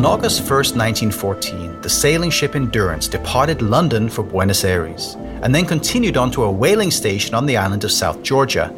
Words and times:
On 0.00 0.06
August 0.06 0.40
1, 0.40 0.48
1914, 0.48 1.82
the 1.82 1.90
sailing 1.90 2.30
ship 2.30 2.56
Endurance 2.56 3.06
departed 3.06 3.60
London 3.60 4.08
for 4.08 4.22
Buenos 4.22 4.64
Aires 4.64 5.14
and 5.42 5.54
then 5.54 5.66
continued 5.66 6.16
on 6.16 6.30
to 6.30 6.44
a 6.44 6.50
whaling 6.50 6.90
station 6.90 7.34
on 7.34 7.44
the 7.44 7.58
island 7.58 7.84
of 7.84 7.92
South 7.92 8.22
Georgia, 8.22 8.74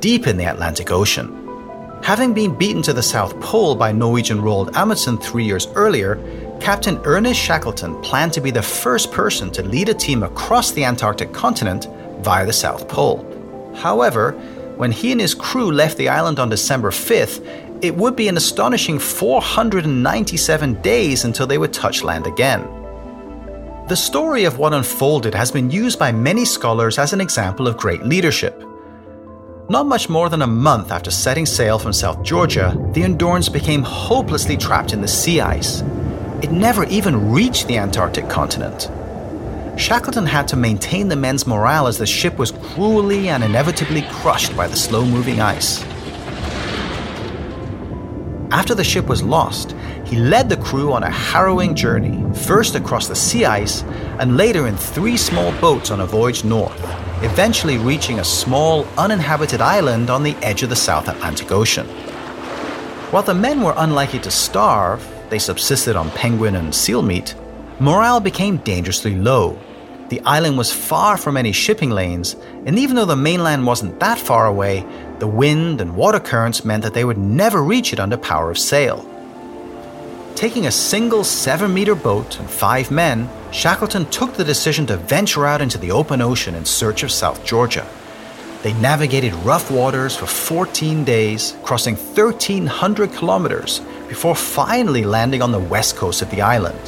deep 0.00 0.26
in 0.26 0.36
the 0.36 0.50
Atlantic 0.50 0.90
Ocean. 0.90 1.30
Having 2.02 2.34
been 2.34 2.58
beaten 2.58 2.82
to 2.82 2.92
the 2.92 3.04
South 3.04 3.38
Pole 3.40 3.76
by 3.76 3.92
Norwegian 3.92 4.40
Roald 4.40 4.74
Amundsen 4.74 5.16
three 5.16 5.44
years 5.44 5.68
earlier, 5.76 6.16
Captain 6.60 7.00
Ernest 7.04 7.38
Shackleton 7.38 8.02
planned 8.02 8.32
to 8.32 8.40
be 8.40 8.50
the 8.50 8.60
first 8.60 9.12
person 9.12 9.52
to 9.52 9.62
lead 9.62 9.90
a 9.90 9.94
team 9.94 10.24
across 10.24 10.72
the 10.72 10.84
Antarctic 10.84 11.32
continent 11.32 11.86
via 12.24 12.44
the 12.44 12.52
South 12.52 12.88
Pole. 12.88 13.22
However, 13.76 14.32
when 14.76 14.90
he 14.90 15.12
and 15.12 15.20
his 15.20 15.36
crew 15.36 15.70
left 15.70 15.96
the 15.98 16.08
island 16.08 16.40
on 16.40 16.48
December 16.48 16.90
5th, 16.90 17.63
it 17.84 17.94
would 17.94 18.16
be 18.16 18.28
an 18.28 18.36
astonishing 18.36 18.98
497 18.98 20.80
days 20.80 21.24
until 21.24 21.46
they 21.46 21.58
would 21.58 21.72
touch 21.72 22.02
land 22.02 22.26
again. 22.26 22.62
The 23.88 23.96
story 23.96 24.44
of 24.44 24.58
what 24.58 24.72
unfolded 24.72 25.34
has 25.34 25.50
been 25.50 25.70
used 25.70 25.98
by 25.98 26.10
many 26.10 26.46
scholars 26.46 26.98
as 26.98 27.12
an 27.12 27.20
example 27.20 27.68
of 27.68 27.76
great 27.76 28.02
leadership. 28.02 28.58
Not 29.68 29.86
much 29.86 30.08
more 30.08 30.30
than 30.30 30.40
a 30.40 30.46
month 30.46 30.90
after 30.90 31.10
setting 31.10 31.44
sail 31.44 31.78
from 31.78 31.92
South 31.92 32.22
Georgia, 32.22 32.74
the 32.92 33.02
Endurance 33.02 33.50
became 33.50 33.82
hopelessly 33.82 34.56
trapped 34.56 34.94
in 34.94 35.02
the 35.02 35.08
sea 35.08 35.40
ice. 35.42 35.82
It 36.42 36.50
never 36.50 36.84
even 36.84 37.30
reached 37.30 37.66
the 37.66 37.76
Antarctic 37.76 38.30
continent. 38.30 38.90
Shackleton 39.78 40.26
had 40.26 40.48
to 40.48 40.56
maintain 40.56 41.08
the 41.08 41.16
men's 41.16 41.46
morale 41.46 41.86
as 41.86 41.98
the 41.98 42.06
ship 42.06 42.38
was 42.38 42.52
cruelly 42.52 43.28
and 43.28 43.44
inevitably 43.44 44.02
crushed 44.08 44.56
by 44.56 44.68
the 44.68 44.76
slow 44.76 45.04
moving 45.04 45.40
ice. 45.40 45.84
After 48.54 48.72
the 48.72 48.84
ship 48.84 49.08
was 49.08 49.20
lost, 49.20 49.74
he 50.04 50.14
led 50.14 50.48
the 50.48 50.56
crew 50.56 50.92
on 50.92 51.02
a 51.02 51.10
harrowing 51.10 51.74
journey, 51.74 52.22
first 52.46 52.76
across 52.76 53.08
the 53.08 53.16
sea 53.16 53.44
ice 53.44 53.82
and 54.20 54.36
later 54.36 54.68
in 54.68 54.76
three 54.76 55.16
small 55.16 55.50
boats 55.60 55.90
on 55.90 55.98
a 55.98 56.06
voyage 56.06 56.44
north, 56.44 56.80
eventually 57.24 57.78
reaching 57.78 58.20
a 58.20 58.24
small, 58.24 58.86
uninhabited 58.96 59.60
island 59.60 60.08
on 60.08 60.22
the 60.22 60.36
edge 60.36 60.62
of 60.62 60.68
the 60.68 60.76
South 60.76 61.08
Atlantic 61.08 61.50
Ocean. 61.50 61.88
While 63.10 63.24
the 63.24 63.34
men 63.34 63.60
were 63.60 63.74
unlikely 63.76 64.20
to 64.20 64.30
starve, 64.30 65.04
they 65.30 65.40
subsisted 65.40 65.96
on 65.96 66.12
penguin 66.12 66.54
and 66.54 66.72
seal 66.72 67.02
meat, 67.02 67.34
morale 67.80 68.20
became 68.20 68.58
dangerously 68.58 69.16
low. 69.16 69.58
The 70.10 70.20
island 70.20 70.58
was 70.58 70.72
far 70.72 71.16
from 71.16 71.36
any 71.36 71.50
shipping 71.50 71.90
lanes, 71.90 72.36
and 72.66 72.78
even 72.78 72.94
though 72.94 73.04
the 73.04 73.16
mainland 73.16 73.66
wasn't 73.66 73.98
that 73.98 74.18
far 74.18 74.46
away, 74.46 74.86
the 75.18 75.26
wind 75.26 75.80
and 75.80 75.96
water 75.96 76.20
currents 76.20 76.64
meant 76.64 76.82
that 76.82 76.94
they 76.94 77.04
would 77.04 77.18
never 77.18 77.62
reach 77.62 77.92
it 77.92 78.00
under 78.00 78.16
power 78.16 78.50
of 78.50 78.58
sail. 78.58 79.08
Taking 80.34 80.66
a 80.66 80.70
single 80.72 81.22
7 81.22 81.72
meter 81.72 81.94
boat 81.94 82.40
and 82.40 82.50
five 82.50 82.90
men, 82.90 83.30
Shackleton 83.52 84.06
took 84.06 84.34
the 84.34 84.42
decision 84.42 84.84
to 84.86 84.96
venture 84.96 85.46
out 85.46 85.62
into 85.62 85.78
the 85.78 85.92
open 85.92 86.20
ocean 86.20 86.56
in 86.56 86.64
search 86.64 87.04
of 87.04 87.12
South 87.12 87.44
Georgia. 87.44 87.86
They 88.62 88.72
navigated 88.72 89.32
rough 89.44 89.70
waters 89.70 90.16
for 90.16 90.26
14 90.26 91.04
days, 91.04 91.56
crossing 91.62 91.94
1,300 91.94 93.12
kilometers, 93.12 93.80
before 94.08 94.34
finally 94.34 95.04
landing 95.04 95.40
on 95.40 95.52
the 95.52 95.60
west 95.60 95.96
coast 95.96 96.22
of 96.22 96.30
the 96.30 96.42
island. 96.42 96.78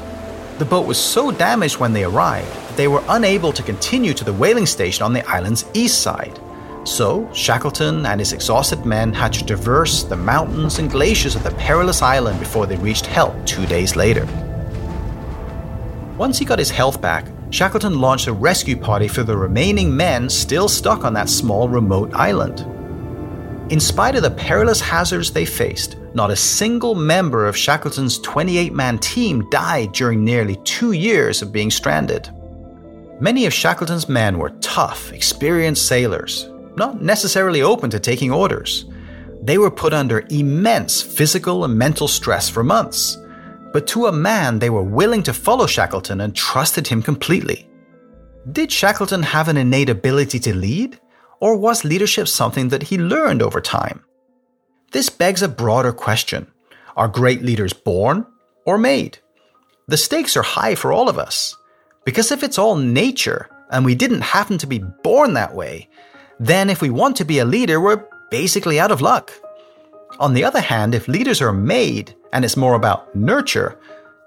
The 0.58 0.64
boat 0.64 0.86
was 0.86 0.98
so 0.98 1.30
damaged 1.30 1.78
when 1.78 1.92
they 1.92 2.04
arrived 2.04 2.48
that 2.48 2.76
they 2.76 2.88
were 2.88 3.04
unable 3.08 3.52
to 3.52 3.62
continue 3.62 4.14
to 4.14 4.24
the 4.24 4.32
whaling 4.32 4.66
station 4.66 5.04
on 5.04 5.12
the 5.12 5.26
island's 5.28 5.66
east 5.74 6.02
side. 6.02 6.40
So, 6.86 7.28
Shackleton 7.32 8.06
and 8.06 8.20
his 8.20 8.32
exhausted 8.32 8.86
men 8.86 9.12
had 9.12 9.32
to 9.32 9.44
traverse 9.44 10.04
the 10.04 10.14
mountains 10.16 10.78
and 10.78 10.88
glaciers 10.88 11.34
of 11.34 11.42
the 11.42 11.50
perilous 11.50 12.00
island 12.00 12.38
before 12.38 12.64
they 12.64 12.76
reached 12.76 13.06
help 13.06 13.34
two 13.44 13.66
days 13.66 13.96
later. 13.96 14.24
Once 16.16 16.38
he 16.38 16.44
got 16.44 16.60
his 16.60 16.70
health 16.70 17.02
back, 17.02 17.26
Shackleton 17.50 18.00
launched 18.00 18.28
a 18.28 18.32
rescue 18.32 18.76
party 18.76 19.08
for 19.08 19.24
the 19.24 19.36
remaining 19.36 19.96
men 19.96 20.30
still 20.30 20.68
stuck 20.68 21.04
on 21.04 21.12
that 21.14 21.28
small 21.28 21.68
remote 21.68 22.14
island. 22.14 22.60
In 23.72 23.80
spite 23.80 24.14
of 24.14 24.22
the 24.22 24.30
perilous 24.30 24.80
hazards 24.80 25.32
they 25.32 25.44
faced, 25.44 25.96
not 26.14 26.30
a 26.30 26.36
single 26.36 26.94
member 26.94 27.46
of 27.46 27.56
Shackleton's 27.56 28.20
28 28.20 28.72
man 28.72 28.98
team 28.98 29.50
died 29.50 29.90
during 29.90 30.24
nearly 30.24 30.54
two 30.62 30.92
years 30.92 31.42
of 31.42 31.52
being 31.52 31.72
stranded. 31.72 32.30
Many 33.20 33.44
of 33.44 33.52
Shackleton's 33.52 34.08
men 34.08 34.38
were 34.38 34.50
tough, 34.60 35.12
experienced 35.12 35.88
sailors, 35.88 36.48
not 36.76 37.02
necessarily 37.02 37.62
open 37.62 37.90
to 37.90 38.00
taking 38.00 38.30
orders. 38.30 38.86
They 39.42 39.58
were 39.58 39.70
put 39.70 39.92
under 39.92 40.26
immense 40.30 41.02
physical 41.02 41.64
and 41.64 41.78
mental 41.78 42.08
stress 42.08 42.48
for 42.48 42.62
months. 42.62 43.18
But 43.72 43.86
to 43.88 44.06
a 44.06 44.12
man, 44.12 44.58
they 44.58 44.70
were 44.70 44.82
willing 44.82 45.22
to 45.24 45.32
follow 45.32 45.66
Shackleton 45.66 46.20
and 46.20 46.34
trusted 46.34 46.88
him 46.88 47.02
completely. 47.02 47.68
Did 48.50 48.72
Shackleton 48.72 49.22
have 49.22 49.48
an 49.48 49.56
innate 49.56 49.90
ability 49.90 50.38
to 50.40 50.54
lead? 50.54 51.00
Or 51.40 51.56
was 51.56 51.84
leadership 51.84 52.28
something 52.28 52.68
that 52.68 52.84
he 52.84 52.96
learned 52.96 53.42
over 53.42 53.60
time? 53.60 54.02
This 54.92 55.10
begs 55.10 55.42
a 55.42 55.48
broader 55.48 55.92
question 55.92 56.46
Are 56.96 57.08
great 57.08 57.42
leaders 57.42 57.72
born 57.72 58.26
or 58.64 58.78
made? 58.78 59.18
The 59.88 59.96
stakes 59.96 60.36
are 60.36 60.42
high 60.42 60.74
for 60.74 60.92
all 60.92 61.08
of 61.08 61.18
us. 61.18 61.56
Because 62.04 62.32
if 62.32 62.42
it's 62.42 62.58
all 62.58 62.76
nature, 62.76 63.50
and 63.70 63.84
we 63.84 63.94
didn't 63.94 64.22
happen 64.22 64.58
to 64.58 64.66
be 64.66 64.78
born 64.78 65.34
that 65.34 65.54
way, 65.54 65.88
then 66.38 66.68
if 66.68 66.82
we 66.82 66.90
want 66.90 67.16
to 67.16 67.24
be 67.24 67.38
a 67.38 67.44
leader, 67.44 67.80
we're 67.80 68.04
basically 68.30 68.78
out 68.78 68.90
of 68.90 69.00
luck. 69.00 69.32
On 70.18 70.34
the 70.34 70.44
other 70.44 70.60
hand, 70.60 70.94
if 70.94 71.08
leaders 71.08 71.40
are 71.40 71.52
made 71.52 72.14
and 72.32 72.44
it's 72.44 72.56
more 72.56 72.74
about 72.74 73.14
nurture, 73.14 73.78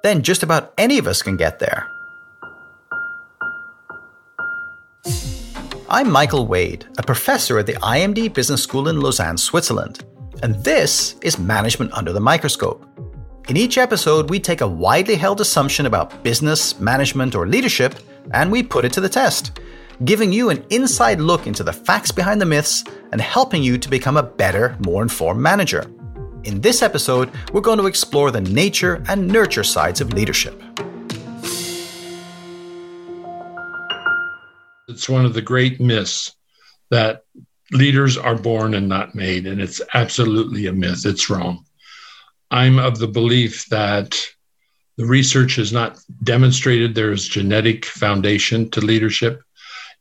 then 0.03 0.23
just 0.23 0.43
about 0.43 0.73
any 0.77 0.97
of 0.97 1.07
us 1.07 1.21
can 1.21 1.37
get 1.37 1.59
there. 1.59 1.87
I'm 5.89 6.11
Michael 6.11 6.45
Wade, 6.45 6.85
a 6.99 7.03
professor 7.03 7.57
at 7.57 7.65
the 7.65 7.73
IMD 7.73 8.33
Business 8.33 8.61
School 8.61 8.89
in 8.89 8.99
Lausanne, 8.99 9.37
Switzerland, 9.37 10.05
and 10.43 10.55
this 10.63 11.15
is 11.21 11.39
Management 11.39 11.91
Under 11.93 12.13
the 12.13 12.19
Microscope. 12.19 12.85
In 13.49 13.57
each 13.57 13.79
episode, 13.79 14.29
we 14.29 14.39
take 14.39 14.61
a 14.61 14.67
widely 14.67 15.15
held 15.15 15.41
assumption 15.41 15.87
about 15.87 16.23
business, 16.23 16.79
management, 16.79 17.33
or 17.33 17.47
leadership 17.47 17.95
and 18.31 18.51
we 18.51 18.61
put 18.61 18.85
it 18.85 18.93
to 18.93 19.01
the 19.01 19.09
test 19.09 19.59
giving 20.05 20.31
you 20.31 20.49
an 20.49 20.63
inside 20.69 21.19
look 21.19 21.45
into 21.45 21.63
the 21.63 21.73
facts 21.73 22.11
behind 22.11 22.39
the 22.39 22.45
myths 22.45 22.83
and 23.11 23.19
helping 23.19 23.61
you 23.61 23.77
to 23.77 23.89
become 23.89 24.15
a 24.15 24.23
better, 24.23 24.77
more 24.85 25.03
informed 25.03 25.41
manager. 25.41 25.83
In 26.45 26.61
this 26.61 26.81
episode, 26.81 27.29
we're 27.51 27.59
going 27.59 27.79
to 27.79 27.87
explore 27.87 28.31
the 28.31 28.39
nature 28.39 29.03
and 29.09 29.27
nurture 29.27 29.63
sides 29.63 29.99
of 29.99 30.13
leadership. 30.13 30.61
It's 34.87 35.09
one 35.09 35.25
of 35.25 35.33
the 35.33 35.41
great 35.41 35.81
myths 35.81 36.33
that 36.91 37.23
leaders 37.71 38.17
are 38.17 38.35
born 38.35 38.73
and 38.73 38.87
not 38.87 39.15
made, 39.15 39.45
and 39.45 39.61
it's 39.61 39.81
absolutely 39.93 40.65
a 40.67 40.73
myth. 40.73 41.05
It's 41.05 41.29
wrong. 41.29 41.65
I'm 42.49 42.79
of 42.79 42.99
the 42.99 43.07
belief 43.07 43.67
that 43.67 44.17
the 44.97 45.05
research 45.05 45.57
has 45.57 45.71
not 45.71 45.99
demonstrated 46.23 46.95
there's 46.95 47.27
genetic 47.27 47.85
foundation 47.85 48.69
to 48.71 48.81
leadership 48.81 49.41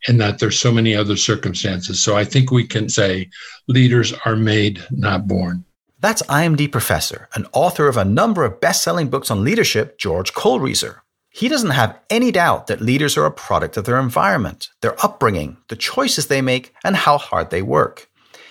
and 0.07 0.21
that 0.21 0.39
there's 0.39 0.59
so 0.59 0.71
many 0.71 0.95
other 0.95 1.17
circumstances. 1.17 2.03
So 2.03 2.17
I 2.17 2.25
think 2.25 2.51
we 2.51 2.67
can 2.67 2.89
say 2.89 3.29
leaders 3.67 4.13
are 4.25 4.37
made, 4.37 4.83
not 4.91 5.27
born. 5.27 5.65
That's 6.01 6.23
IMD 6.23 6.71
professor 6.71 7.29
and 7.35 7.49
author 7.53 7.89
of 7.89 7.97
a 7.97 8.05
number 8.05 8.45
of 8.45 8.61
best 8.61 8.85
selling 8.85 9.09
books 9.09 9.31
on 9.31 9.43
leadership, 9.43 9.99
George 9.99 10.33
Kohlreiser. 10.33 11.01
He 11.31 11.49
doesn't 11.49 11.71
have 11.71 11.99
any 12.09 12.31
doubt 12.31 12.69
that 12.69 12.81
leaders 12.81 13.17
are 13.17 13.27
a 13.27 13.33
product 13.33 13.77
of 13.77 13.85
their 13.85 13.99
environment, 13.99 14.71
their 14.81 14.95
upbringing, 15.05 15.57
the 15.69 15.77
choices 15.77 16.27
they 16.27 16.41
make, 16.41 16.73
and 16.85 16.97
how 16.97 17.19
hard 17.19 17.51
they 17.51 17.63
work. 17.63 18.09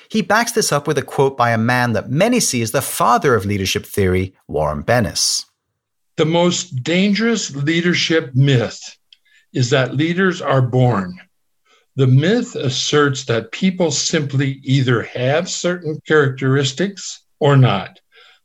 He 0.09 0.21
backs 0.21 0.53
this 0.53 0.71
up 0.71 0.87
with 0.87 0.97
a 0.97 1.01
quote 1.01 1.37
by 1.37 1.51
a 1.51 1.57
man 1.57 1.93
that 1.93 2.09
many 2.09 2.39
see 2.39 2.61
as 2.61 2.71
the 2.71 2.81
father 2.81 3.35
of 3.35 3.45
leadership 3.45 3.85
theory, 3.85 4.35
Warren 4.47 4.83
Bennis. 4.83 5.45
The 6.17 6.25
most 6.25 6.83
dangerous 6.83 7.55
leadership 7.55 8.33
myth 8.33 8.79
is 9.53 9.69
that 9.69 9.95
leaders 9.95 10.41
are 10.41 10.61
born. 10.61 11.19
The 11.97 12.05
myth 12.05 12.55
asserts 12.55 13.25
that 13.25 13.51
people 13.51 13.89
simply 13.89 14.59
either 14.63 15.01
have 15.01 15.49
certain 15.49 15.99
characteristics 16.07 17.23
or 17.39 17.57
not. 17.57 17.99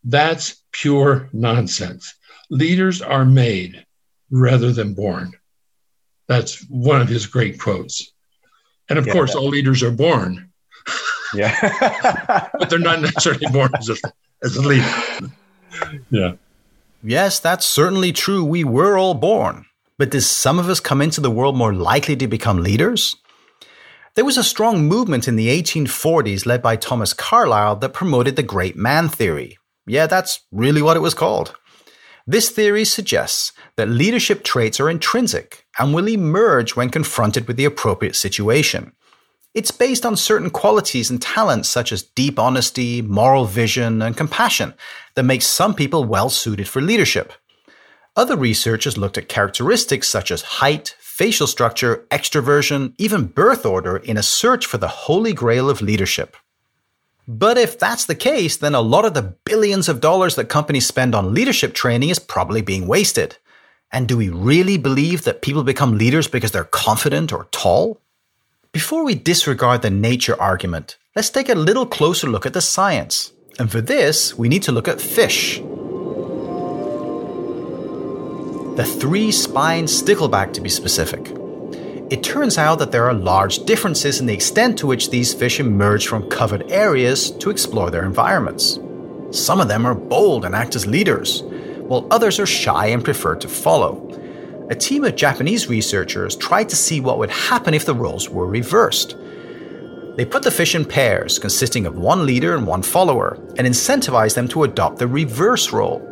That's 0.04 0.62
pure 0.72 1.28
nonsense. 1.34 2.14
Leaders 2.48 3.02
are 3.02 3.26
made 3.26 3.84
rather 4.30 4.72
than 4.72 4.94
born. 4.94 5.32
That's 6.28 6.66
one 6.70 7.02
of 7.02 7.08
his 7.08 7.26
great 7.26 7.60
quotes. 7.60 8.10
And 8.88 8.98
of 8.98 9.06
yeah, 9.06 9.12
course, 9.12 9.34
that. 9.34 9.38
all 9.38 9.48
leaders 9.48 9.82
are 9.82 9.90
born. 9.90 10.50
Yeah. 11.34 12.48
but 12.58 12.70
they're 12.70 12.78
not 12.78 13.02
necessarily 13.02 13.48
born 13.52 13.70
as 13.78 13.90
a, 13.90 13.96
as 14.42 14.56
a 14.56 14.62
leader. 14.62 15.30
Yeah. 16.10 16.32
Yes, 17.02 17.38
that's 17.38 17.66
certainly 17.66 18.12
true. 18.12 18.44
We 18.44 18.64
were 18.64 18.96
all 18.96 19.12
born. 19.12 19.66
But 19.98 20.10
does 20.10 20.28
some 20.30 20.58
of 20.58 20.70
us 20.70 20.80
come 20.80 21.02
into 21.02 21.20
the 21.20 21.30
world 21.30 21.54
more 21.54 21.74
likely 21.74 22.16
to 22.16 22.26
become 22.26 22.62
leaders? 22.62 23.14
There 24.14 24.26
was 24.26 24.36
a 24.36 24.44
strong 24.44 24.84
movement 24.84 25.26
in 25.26 25.36
the 25.36 25.48
1840s 25.48 26.44
led 26.44 26.60
by 26.60 26.76
Thomas 26.76 27.14
Carlyle 27.14 27.76
that 27.76 27.94
promoted 27.94 28.36
the 28.36 28.42
great 28.42 28.76
man 28.76 29.08
theory. 29.08 29.56
Yeah, 29.86 30.06
that's 30.06 30.40
really 30.52 30.82
what 30.82 30.98
it 30.98 31.00
was 31.00 31.14
called. 31.14 31.54
This 32.26 32.50
theory 32.50 32.84
suggests 32.84 33.52
that 33.76 33.88
leadership 33.88 34.44
traits 34.44 34.78
are 34.78 34.90
intrinsic 34.90 35.66
and 35.78 35.94
will 35.94 36.10
emerge 36.10 36.76
when 36.76 36.90
confronted 36.90 37.48
with 37.48 37.56
the 37.56 37.64
appropriate 37.64 38.14
situation. 38.14 38.92
It's 39.54 39.70
based 39.70 40.04
on 40.04 40.16
certain 40.16 40.50
qualities 40.50 41.08
and 41.08 41.20
talents 41.20 41.70
such 41.70 41.90
as 41.90 42.02
deep 42.02 42.38
honesty, 42.38 43.00
moral 43.00 43.46
vision, 43.46 44.02
and 44.02 44.14
compassion 44.14 44.74
that 45.14 45.22
makes 45.22 45.46
some 45.46 45.74
people 45.74 46.04
well 46.04 46.28
suited 46.28 46.68
for 46.68 46.82
leadership. 46.82 47.32
Other 48.14 48.36
researchers 48.36 48.98
looked 48.98 49.16
at 49.16 49.30
characteristics 49.30 50.06
such 50.06 50.30
as 50.30 50.42
height, 50.42 50.94
facial 51.00 51.46
structure, 51.46 52.06
extroversion, 52.10 52.92
even 52.98 53.24
birth 53.24 53.64
order 53.64 53.96
in 53.96 54.18
a 54.18 54.22
search 54.22 54.66
for 54.66 54.76
the 54.76 54.88
holy 54.88 55.32
grail 55.32 55.70
of 55.70 55.80
leadership. 55.80 56.36
But 57.26 57.56
if 57.56 57.78
that's 57.78 58.04
the 58.04 58.14
case, 58.14 58.58
then 58.58 58.74
a 58.74 58.82
lot 58.82 59.06
of 59.06 59.14
the 59.14 59.34
billions 59.44 59.88
of 59.88 60.00
dollars 60.00 60.34
that 60.34 60.50
companies 60.50 60.86
spend 60.86 61.14
on 61.14 61.32
leadership 61.32 61.72
training 61.72 62.10
is 62.10 62.18
probably 62.18 62.60
being 62.60 62.86
wasted. 62.86 63.38
And 63.90 64.06
do 64.06 64.18
we 64.18 64.28
really 64.28 64.76
believe 64.76 65.24
that 65.24 65.40
people 65.40 65.62
become 65.62 65.96
leaders 65.96 66.28
because 66.28 66.50
they're 66.50 66.64
confident 66.64 67.32
or 67.32 67.48
tall? 67.50 67.98
Before 68.72 69.04
we 69.04 69.14
disregard 69.14 69.80
the 69.80 69.90
nature 69.90 70.38
argument, 70.38 70.98
let's 71.16 71.30
take 71.30 71.48
a 71.48 71.54
little 71.54 71.86
closer 71.86 72.26
look 72.26 72.44
at 72.44 72.52
the 72.52 72.60
science. 72.60 73.32
And 73.58 73.70
for 73.70 73.80
this, 73.80 74.36
we 74.36 74.48
need 74.48 74.64
to 74.64 74.72
look 74.72 74.88
at 74.88 75.00
fish. 75.00 75.62
The 78.74 78.86
three 78.86 79.30
spined 79.30 79.88
stickleback, 79.88 80.54
to 80.54 80.62
be 80.62 80.70
specific. 80.70 81.30
It 82.10 82.22
turns 82.22 82.56
out 82.56 82.78
that 82.78 82.90
there 82.90 83.06
are 83.06 83.12
large 83.12 83.64
differences 83.66 84.18
in 84.18 84.24
the 84.24 84.32
extent 84.32 84.78
to 84.78 84.86
which 84.86 85.10
these 85.10 85.34
fish 85.34 85.60
emerge 85.60 86.06
from 86.06 86.30
covered 86.30 86.70
areas 86.72 87.30
to 87.32 87.50
explore 87.50 87.90
their 87.90 88.06
environments. 88.06 88.78
Some 89.30 89.60
of 89.60 89.68
them 89.68 89.84
are 89.84 89.94
bold 89.94 90.46
and 90.46 90.54
act 90.54 90.74
as 90.74 90.86
leaders, 90.86 91.42
while 91.82 92.06
others 92.10 92.40
are 92.40 92.46
shy 92.46 92.86
and 92.86 93.04
prefer 93.04 93.34
to 93.36 93.48
follow. 93.48 94.08
A 94.70 94.74
team 94.74 95.04
of 95.04 95.16
Japanese 95.16 95.68
researchers 95.68 96.34
tried 96.34 96.70
to 96.70 96.76
see 96.76 96.98
what 96.98 97.18
would 97.18 97.30
happen 97.30 97.74
if 97.74 97.84
the 97.84 97.94
roles 97.94 98.30
were 98.30 98.46
reversed. 98.46 99.16
They 100.16 100.24
put 100.24 100.44
the 100.44 100.50
fish 100.50 100.74
in 100.74 100.86
pairs, 100.86 101.38
consisting 101.38 101.84
of 101.84 101.98
one 101.98 102.24
leader 102.24 102.56
and 102.56 102.66
one 102.66 102.82
follower, 102.82 103.36
and 103.58 103.66
incentivized 103.66 104.34
them 104.34 104.48
to 104.48 104.64
adopt 104.64 104.98
the 104.98 105.08
reverse 105.08 105.72
role. 105.74 106.08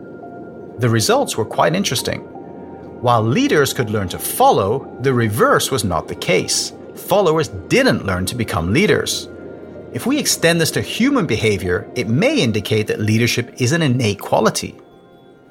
The 0.79 0.91
results 0.91 1.39
were 1.39 1.47
quite 1.47 1.75
interesting. 1.75 2.30
While 3.01 3.23
leaders 3.23 3.73
could 3.73 3.89
learn 3.89 4.09
to 4.09 4.19
follow, 4.19 4.95
the 5.01 5.15
reverse 5.15 5.71
was 5.71 5.85
not 5.85 6.07
the 6.07 6.15
case. 6.15 6.75
Followers 6.95 7.49
didn't 7.49 8.05
learn 8.05 8.27
to 8.27 8.35
become 8.35 8.75
leaders. 8.75 9.27
If 9.95 10.05
we 10.05 10.19
extend 10.19 10.61
this 10.61 10.71
to 10.73 10.83
human 10.83 11.25
behavior, 11.25 11.91
it 11.95 12.09
may 12.09 12.39
indicate 12.39 12.87
that 12.89 13.01
leadership 13.01 13.55
is 13.59 13.73
an 13.73 13.81
innate 13.81 14.21
quality. 14.21 14.79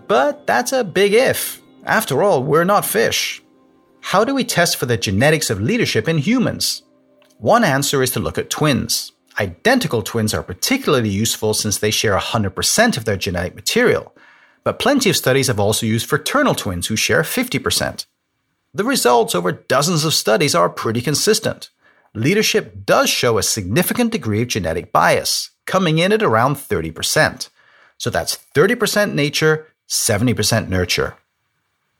But 0.07 0.46
that's 0.46 0.74
a 0.74 0.84
big 0.84 1.13
if. 1.13 1.60
After 1.86 2.22
all, 2.22 2.44
we're 2.44 2.66
not 2.66 2.86
fish. 2.86 3.42
How 4.01 4.24
do 4.24 4.36
we 4.36 4.44
test 4.44 4.78
for 4.78 4.86
the 4.86 4.96
genetics 4.96 5.50
of 5.50 5.60
leadership 5.60 6.07
in 6.07 6.19
humans? 6.19 6.84
One 7.40 7.63
answer 7.63 8.04
is 8.04 8.12
to 8.12 8.19
look 8.19 8.38
at 8.38 8.51
twins. 8.51 9.12
Identical 9.40 10.04
twins 10.04 10.36
are 10.36 10.44
particularly 10.44 11.10
useful 11.10 11.56
since 11.56 11.80
they 11.80 11.90
share 11.90 12.16
100% 12.16 12.98
of 12.98 13.06
their 13.06 13.18
genetic 13.18 13.56
material, 13.56 14.13
but 14.63 14.79
plenty 14.79 15.09
of 15.09 15.17
studies 15.17 15.47
have 15.47 15.59
also 15.59 15.85
used 15.85 16.07
fraternal 16.07 16.56
twins 16.56 16.88
who 16.88 16.95
share 16.95 17.23
50%. 17.23 18.06
The 18.73 18.83
results 18.83 19.33
over 19.33 19.51
dozens 19.51 20.06
of 20.06 20.13
studies 20.13 20.53
are 20.53 20.69
pretty 20.69 21.01
consistent. 21.01 21.69
Leadership 22.13 22.85
does 22.85 23.09
show 23.09 23.38
a 23.38 23.44
significant 23.44 24.11
degree 24.11 24.41
of 24.41 24.47
genetic 24.47 24.91
bias, 24.91 25.51
coming 25.65 26.00
in 26.00 26.11
at 26.11 26.23
around 26.23 26.56
30%. 26.56 27.50
So 27.97 28.09
that's 28.09 28.38
30% 28.56 29.13
nature, 29.13 29.67
70% 29.88 30.69
nurture. 30.69 31.17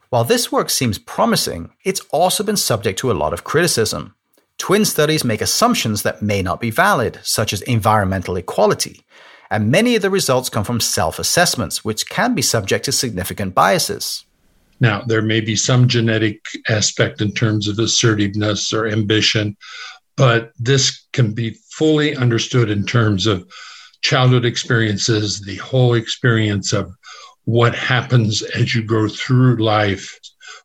While 0.10 0.24
this 0.24 0.52
work 0.52 0.70
seems 0.70 0.98
promising, 0.98 1.72
it's 1.84 2.02
also 2.12 2.44
been 2.44 2.58
subject 2.58 2.98
to 3.00 3.12
a 3.12 3.14
lot 3.14 3.34
of 3.34 3.44
criticism. 3.44 4.16
Twin 4.58 4.84
studies 4.86 5.24
make 5.24 5.42
assumptions 5.42 6.02
that 6.04 6.22
may 6.22 6.42
not 6.42 6.60
be 6.60 6.72
valid, 6.72 7.20
such 7.24 7.54
as 7.54 7.62
environmental 7.62 8.36
equality, 8.36 9.06
and 9.52 9.72
many 9.72 9.96
of 9.96 10.02
the 10.02 10.10
results 10.10 10.50
come 10.50 10.64
from 10.64 10.80
self 10.80 11.20
assessments, 11.20 11.84
which 11.84 12.10
can 12.10 12.36
be 12.36 12.42
subject 12.42 12.86
to 12.86 12.92
significant 12.92 13.56
biases. 13.56 14.26
Now, 14.80 15.02
there 15.02 15.22
may 15.22 15.42
be 15.42 15.56
some 15.56 15.88
genetic 15.88 16.42
aspect 16.70 17.22
in 17.22 17.34
terms 17.34 17.68
of 17.68 17.80
assertiveness 17.80 18.72
or 18.72 18.88
ambition, 18.88 19.58
but 20.16 20.52
this 20.58 21.06
can 21.12 21.34
be 21.34 21.58
fully 21.72 22.16
understood 22.16 22.70
in 22.70 22.86
terms 22.86 23.28
of 23.28 23.50
childhood 24.02 24.46
experiences, 24.46 25.42
the 25.42 25.58
whole 25.58 25.96
experience 25.96 26.72
of 26.72 26.94
what 27.44 27.76
happens 27.76 28.42
as 28.42 28.74
you 28.74 28.84
go 28.84 29.08
through 29.08 29.58
life. 29.58 30.18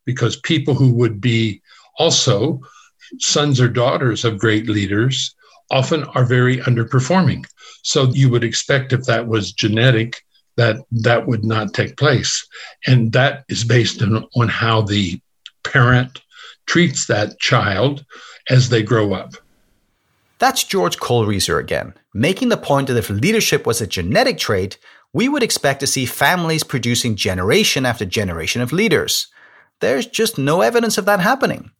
Because 0.05 0.37
people 0.37 0.75
who 0.75 0.93
would 0.93 1.21
be 1.21 1.63
also 1.99 2.61
sons 3.19 3.61
or 3.61 3.69
daughters 3.69 4.25
of 4.25 4.39
great 4.39 4.69
leaders 4.69 5.35
often 5.71 6.05
are 6.05 6.25
very 6.25 6.59
underperforming. 6.59 7.45
So 7.85 8.11
you 8.13 8.29
would 8.31 8.45
expect 8.45 8.93
if 8.93 9.05
that 9.05 9.29
was 9.29 9.53
genetic, 9.53 10.23
that 10.57 10.77
that 10.91 11.27
would 11.27 11.45
not 11.45 11.75
take 11.75 11.97
place. 11.97 12.47
And 12.87 13.13
that 13.13 13.45
is 13.49 13.63
based 13.63 14.03
on, 14.03 14.27
on 14.35 14.49
how 14.49 14.83
the 14.83 15.21
parent 15.63 16.21
treats 16.67 17.07
that 17.07 17.39
child 17.39 18.05
as 18.49 18.71
they 18.71 18.83
grow 18.83 19.13
up. 19.13 19.35
That's 20.39 20.65
George 20.65 20.99
Kohlreiser 20.99 21.61
again, 21.61 21.95
making 22.13 22.49
the 22.49 22.57
point 22.57 22.89
that 22.89 22.97
if 22.97 23.11
leadership 23.11 23.67
was 23.67 23.81
a 23.81 23.87
genetic 23.87 24.39
trait, 24.39 24.79
we 25.13 25.29
would 25.29 25.43
expect 25.43 25.81
to 25.81 25.87
see 25.87 26.07
families 26.07 26.65
producing 26.65 27.17
generation 27.17 27.87
after 27.87 28.05
generation 28.05 28.61
of 28.63 28.73
leaders. 28.73 29.29
There's 29.81 30.07
just 30.07 30.39
no 30.39 30.61
evidence 30.61 30.99
of 30.99 31.05
that 31.05 31.21
happening. 31.21 31.71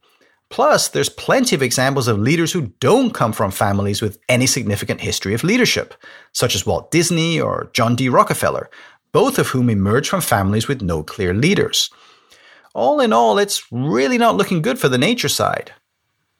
Plus, 0.51 0.89
there's 0.89 1.09
plenty 1.09 1.57
of 1.57 1.63
examples 1.63 2.07
of 2.07 2.19
leaders 2.19 2.53
who 2.53 2.73
don't 2.79 3.13
come 3.13 3.33
from 3.33 3.51
families 3.51 4.01
with 4.01 4.19
any 4.29 4.47
significant 4.47 5.01
history 5.01 5.35
of 5.35 5.43
leadership, 5.43 5.95
such 6.33 6.55
as 6.55 6.67
Walt 6.67 6.91
Disney 6.91 7.41
or 7.41 7.71
John 7.73 7.97
D. 7.97 8.09
Rockefeller, 8.09 8.71
both 9.13 9.39
of 9.39 9.49
whom 9.49 9.71
emerged 9.71 10.09
from 10.09 10.21
families 10.21 10.69
with 10.69 10.83
no 10.83 11.03
clear 11.03 11.35
leaders. 11.35 11.91
All 12.75 13.01
in 13.01 13.13
all, 13.13 13.39
it's 13.39 13.63
really 13.71 14.19
not 14.19 14.37
looking 14.37 14.63
good 14.63 14.79
for 14.79 14.89
the 14.89 14.99
nature 14.99 15.29
side. 15.29 15.73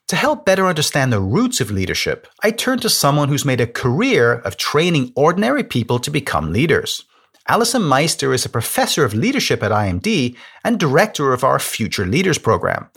To 0.09 0.17
help 0.17 0.45
better 0.45 0.67
understand 0.67 1.13
the 1.13 1.21
roots 1.21 1.61
of 1.61 1.71
leadership, 1.71 2.29
I 2.43 2.51
turn 2.51 2.79
to 2.81 2.91
someone 2.91 3.29
who's 3.29 3.45
made 3.45 3.61
a 3.61 3.67
career 3.67 4.35
of 4.35 4.57
training 4.57 5.13
ordinary 5.17 5.65
people 5.65 5.99
to 6.01 6.11
become 6.11 6.53
leaders. 6.53 7.05
Alyson 7.49 7.83
Meister 7.83 8.35
is 8.35 8.45
a 8.45 8.51
professor 8.51 9.05
of 9.05 9.15
leadership 9.15 9.63
at 9.63 9.71
IMD 9.71 10.37
and 10.63 10.79
director 10.79 11.33
of 11.33 11.45
our 11.45 11.59
Future 11.59 12.07
Leaders 12.07 12.39
program. 12.39 12.91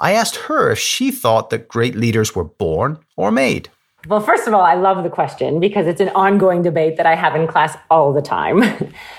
I 0.00 0.12
asked 0.12 0.36
her 0.36 0.70
if 0.70 0.78
she 0.78 1.10
thought 1.10 1.50
that 1.50 1.68
great 1.68 1.94
leaders 1.94 2.34
were 2.34 2.44
born 2.44 2.98
or 3.16 3.30
made. 3.30 3.68
Well, 4.08 4.20
first 4.20 4.48
of 4.48 4.54
all, 4.54 4.62
I 4.62 4.74
love 4.74 5.04
the 5.04 5.10
question 5.10 5.60
because 5.60 5.86
it's 5.86 6.00
an 6.00 6.08
ongoing 6.10 6.62
debate 6.62 6.96
that 6.96 7.04
I 7.04 7.14
have 7.14 7.36
in 7.36 7.46
class 7.46 7.76
all 7.90 8.14
the 8.14 8.22
time. 8.22 8.62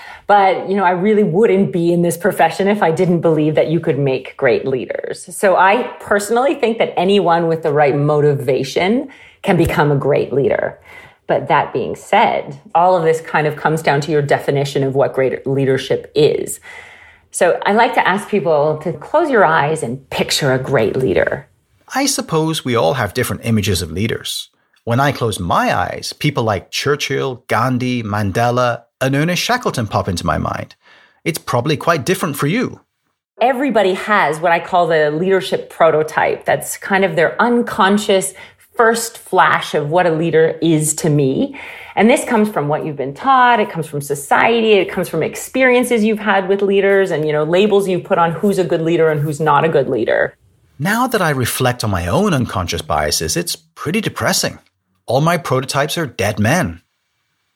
but, 0.26 0.68
you 0.68 0.74
know, 0.74 0.82
I 0.82 0.90
really 0.90 1.22
wouldn't 1.22 1.72
be 1.72 1.92
in 1.92 2.02
this 2.02 2.16
profession 2.16 2.66
if 2.66 2.82
I 2.82 2.90
didn't 2.90 3.20
believe 3.20 3.54
that 3.54 3.68
you 3.68 3.78
could 3.78 3.98
make 3.98 4.36
great 4.36 4.66
leaders. 4.66 5.34
So 5.36 5.54
I 5.56 5.84
personally 6.00 6.56
think 6.56 6.78
that 6.78 6.92
anyone 6.96 7.46
with 7.46 7.62
the 7.62 7.72
right 7.72 7.96
motivation 7.96 9.08
can 9.42 9.56
become 9.56 9.92
a 9.92 9.96
great 9.96 10.32
leader. 10.32 10.80
But 11.28 11.46
that 11.46 11.72
being 11.72 11.94
said, 11.94 12.60
all 12.74 12.96
of 12.96 13.04
this 13.04 13.20
kind 13.20 13.46
of 13.46 13.54
comes 13.54 13.82
down 13.82 14.00
to 14.02 14.10
your 14.10 14.22
definition 14.22 14.82
of 14.82 14.96
what 14.96 15.14
great 15.14 15.46
leadership 15.46 16.10
is. 16.16 16.58
So 17.32 17.58
I 17.64 17.72
like 17.72 17.94
to 17.94 18.06
ask 18.06 18.28
people 18.28 18.78
to 18.82 18.92
close 18.92 19.30
your 19.30 19.44
eyes 19.44 19.82
and 19.82 20.08
picture 20.10 20.52
a 20.52 20.58
great 20.58 20.96
leader. 20.96 21.48
I 21.94 22.04
suppose 22.04 22.62
we 22.62 22.76
all 22.76 22.94
have 22.94 23.14
different 23.14 23.46
images 23.46 23.80
of 23.80 23.90
leaders. 23.90 24.50
When 24.84 25.00
I 25.00 25.12
close 25.12 25.40
my 25.40 25.74
eyes, 25.74 26.12
people 26.12 26.44
like 26.44 26.70
Churchill, 26.70 27.44
Gandhi, 27.48 28.02
Mandela, 28.02 28.84
and 29.00 29.14
Ernest 29.14 29.42
Shackleton 29.42 29.86
pop 29.86 30.08
into 30.08 30.26
my 30.26 30.36
mind. 30.36 30.76
It's 31.24 31.38
probably 31.38 31.78
quite 31.78 32.04
different 32.04 32.36
for 32.36 32.46
you. 32.46 32.80
Everybody 33.40 33.94
has 33.94 34.38
what 34.38 34.52
I 34.52 34.60
call 34.60 34.86
the 34.86 35.10
leadership 35.10 35.70
prototype. 35.70 36.44
That's 36.44 36.76
kind 36.76 37.02
of 37.02 37.16
their 37.16 37.40
unconscious 37.40 38.34
first 38.76 39.16
flash 39.16 39.74
of 39.74 39.88
what 39.88 40.06
a 40.06 40.10
leader 40.10 40.58
is 40.60 40.94
to 40.96 41.08
me. 41.08 41.58
And 41.94 42.08
this 42.08 42.24
comes 42.24 42.48
from 42.48 42.68
what 42.68 42.84
you've 42.84 42.96
been 42.96 43.14
taught. 43.14 43.60
It 43.60 43.70
comes 43.70 43.86
from 43.86 44.00
society. 44.00 44.72
It 44.72 44.90
comes 44.90 45.08
from 45.08 45.22
experiences 45.22 46.04
you've 46.04 46.18
had 46.18 46.48
with 46.48 46.62
leaders 46.62 47.10
and, 47.10 47.26
you 47.26 47.32
know, 47.32 47.44
labels 47.44 47.88
you've 47.88 48.04
put 48.04 48.18
on 48.18 48.32
who's 48.32 48.58
a 48.58 48.64
good 48.64 48.82
leader 48.82 49.10
and 49.10 49.20
who's 49.20 49.40
not 49.40 49.64
a 49.64 49.68
good 49.68 49.88
leader. 49.88 50.36
Now 50.78 51.06
that 51.06 51.22
I 51.22 51.30
reflect 51.30 51.84
on 51.84 51.90
my 51.90 52.06
own 52.06 52.34
unconscious 52.34 52.82
biases, 52.82 53.36
it's 53.36 53.56
pretty 53.56 54.00
depressing. 54.00 54.58
All 55.06 55.20
my 55.20 55.36
prototypes 55.36 55.98
are 55.98 56.06
dead 56.06 56.38
men. 56.38 56.80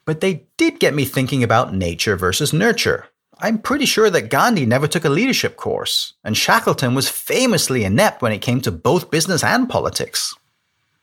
But 0.04 0.20
they 0.20 0.46
did 0.56 0.78
get 0.78 0.94
me 0.94 1.04
thinking 1.04 1.42
about 1.42 1.74
nature 1.74 2.16
versus 2.16 2.52
nurture. 2.52 3.06
I'm 3.38 3.58
pretty 3.58 3.84
sure 3.84 4.08
that 4.08 4.30
Gandhi 4.30 4.64
never 4.64 4.86
took 4.86 5.04
a 5.04 5.10
leadership 5.10 5.56
course, 5.56 6.14
and 6.24 6.36
Shackleton 6.36 6.94
was 6.94 7.08
famously 7.08 7.84
inept 7.84 8.22
when 8.22 8.32
it 8.32 8.38
came 8.38 8.60
to 8.62 8.70
both 8.70 9.10
business 9.10 9.44
and 9.44 9.68
politics. 9.68 10.34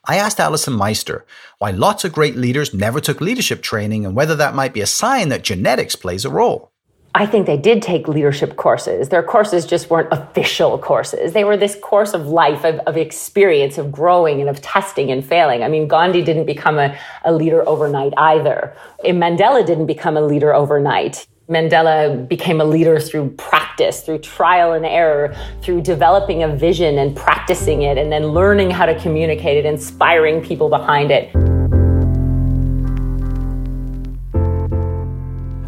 I 0.05 0.17
asked 0.17 0.37
Alyson 0.37 0.75
Meister 0.75 1.25
why 1.59 1.71
lots 1.71 2.03
of 2.03 2.11
great 2.11 2.35
leaders 2.35 2.73
never 2.73 2.99
took 2.99 3.21
leadership 3.21 3.61
training 3.61 4.05
and 4.05 4.15
whether 4.15 4.35
that 4.35 4.53
might 4.53 4.73
be 4.73 4.81
a 4.81 4.85
sign 4.85 5.29
that 5.29 5.43
genetics 5.43 5.95
plays 5.95 6.25
a 6.25 6.29
role. 6.29 6.71
I 7.15 7.27
think 7.27 7.45
they 7.45 7.57
did 7.57 7.81
take 7.81 8.07
leadership 8.07 8.55
courses. 8.55 9.09
Their 9.09 9.21
courses 9.21 9.65
just 9.67 9.89
weren't 9.89 10.11
official 10.11 10.79
courses. 10.79 11.33
They 11.33 11.43
were 11.43 11.55
this 11.55 11.77
course 11.79 12.13
of 12.13 12.27
life, 12.27 12.65
of, 12.65 12.79
of 12.79 12.97
experience, 12.97 13.77
of 13.77 13.91
growing 13.91 14.41
and 14.41 14.49
of 14.49 14.61
testing 14.61 15.11
and 15.11 15.23
failing. 15.23 15.61
I 15.61 15.67
mean, 15.67 15.87
Gandhi 15.87 16.23
didn't 16.23 16.47
become 16.47 16.79
a, 16.79 16.97
a 17.23 17.31
leader 17.31 17.67
overnight 17.69 18.13
either. 18.17 18.75
And 19.05 19.21
Mandela 19.21 19.65
didn't 19.65 19.85
become 19.85 20.17
a 20.17 20.21
leader 20.21 20.55
overnight. 20.55 21.27
Mandela 21.49 22.25
became 22.29 22.61
a 22.61 22.63
leader 22.63 23.01
through 23.01 23.29
practice, 23.31 24.01
through 24.01 24.19
trial 24.19 24.71
and 24.71 24.85
error, 24.85 25.35
through 25.61 25.81
developing 25.81 26.43
a 26.43 26.55
vision 26.55 26.97
and 26.99 27.13
practicing 27.13 27.81
it, 27.81 27.97
and 27.97 28.09
then 28.09 28.27
learning 28.27 28.69
how 28.71 28.85
to 28.85 28.97
communicate 29.01 29.57
it, 29.57 29.65
inspiring 29.65 30.41
people 30.41 30.69
behind 30.69 31.11
it. 31.11 31.35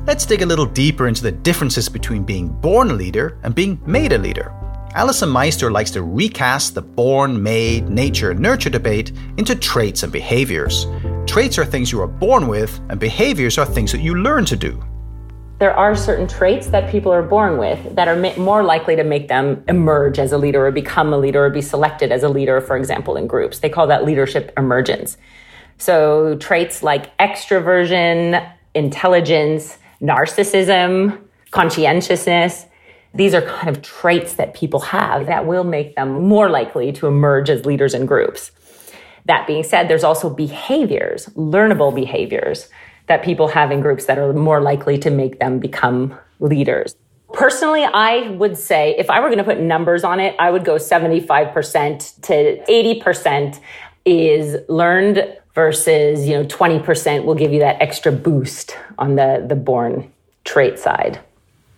Let's 0.07 0.25
dig 0.25 0.43
a 0.43 0.45
little 0.45 0.65
deeper 0.65 1.09
into 1.09 1.23
the 1.23 1.33
differences 1.33 1.89
between 1.89 2.23
being 2.23 2.47
born 2.47 2.91
a 2.91 2.93
leader 2.93 3.37
and 3.43 3.53
being 3.53 3.81
made 3.85 4.13
a 4.13 4.17
leader. 4.17 4.53
Alyson 4.95 5.29
Meister 5.29 5.71
likes 5.71 5.91
to 5.91 6.03
recast 6.03 6.73
the 6.73 6.81
born, 6.81 7.43
made, 7.43 7.89
nature, 7.89 8.33
nurture 8.33 8.69
debate 8.69 9.11
into 9.35 9.55
traits 9.55 10.03
and 10.03 10.13
behaviors. 10.13 10.87
Traits 11.25 11.57
are 11.57 11.65
things 11.65 11.91
you 11.91 11.99
are 11.99 12.07
born 12.07 12.47
with, 12.47 12.79
and 12.87 12.97
behaviors 12.97 13.57
are 13.57 13.65
things 13.65 13.91
that 13.91 13.99
you 13.99 14.15
learn 14.15 14.45
to 14.45 14.55
do. 14.55 14.81
There 15.57 15.73
are 15.73 15.95
certain 15.95 16.27
traits 16.27 16.67
that 16.67 16.91
people 16.91 17.13
are 17.13 17.23
born 17.23 17.57
with 17.57 17.95
that 17.95 18.09
are 18.09 18.37
more 18.37 18.61
likely 18.61 18.97
to 18.97 19.05
make 19.05 19.29
them 19.29 19.63
emerge 19.69 20.19
as 20.19 20.33
a 20.33 20.37
leader 20.37 20.65
or 20.65 20.71
become 20.71 21.13
a 21.13 21.17
leader 21.17 21.45
or 21.45 21.49
be 21.49 21.61
selected 21.61 22.11
as 22.11 22.23
a 22.23 22.29
leader, 22.29 22.59
for 22.59 22.75
example, 22.75 23.15
in 23.15 23.25
groups. 23.25 23.59
They 23.59 23.69
call 23.69 23.87
that 23.87 24.03
leadership 24.03 24.51
emergence. 24.57 25.17
So, 25.77 26.35
traits 26.37 26.83
like 26.83 27.17
extroversion, 27.19 28.45
intelligence, 28.73 29.77
narcissism, 30.01 31.21
conscientiousness. 31.51 32.65
These 33.13 33.33
are 33.33 33.41
kind 33.41 33.69
of 33.69 33.81
traits 33.81 34.33
that 34.33 34.55
people 34.55 34.81
have 34.81 35.27
that 35.27 35.45
will 35.45 35.63
make 35.63 35.95
them 35.95 36.27
more 36.27 36.49
likely 36.49 36.91
to 36.93 37.07
emerge 37.07 37.49
as 37.49 37.65
leaders 37.65 37.93
in 37.93 38.05
groups. 38.05 38.51
That 39.23 39.47
being 39.47 39.63
said, 39.63 39.87
there's 39.87 40.03
also 40.03 40.29
behaviors, 40.29 41.27
learnable 41.27 41.95
behaviors 41.95 42.67
that 43.07 43.23
people 43.23 43.47
have 43.47 43.71
in 43.71 43.81
groups 43.81 44.05
that 44.05 44.17
are 44.17 44.33
more 44.33 44.61
likely 44.61 44.97
to 44.99 45.09
make 45.09 45.39
them 45.39 45.59
become 45.59 46.17
leaders. 46.39 46.95
Personally, 47.33 47.83
I 47.83 48.29
would 48.31 48.57
say 48.57 48.95
if 48.97 49.09
I 49.09 49.19
were 49.19 49.27
going 49.27 49.39
to 49.39 49.43
put 49.43 49.59
numbers 49.59 50.03
on 50.03 50.19
it, 50.19 50.35
I 50.39 50.51
would 50.51 50.63
go 50.63 50.75
75% 50.75 52.21
to 52.21 52.63
80% 52.69 53.59
is 54.05 54.57
learned 54.69 55.37
versus, 55.53 56.27
you 56.27 56.33
know, 56.33 56.45
20% 56.45 57.25
will 57.25 57.35
give 57.35 57.51
you 57.51 57.59
that 57.59 57.81
extra 57.81 58.11
boost 58.11 58.77
on 58.97 59.15
the 59.15 59.45
the 59.47 59.55
born 59.55 60.11
trait 60.43 60.77
side. 60.77 61.19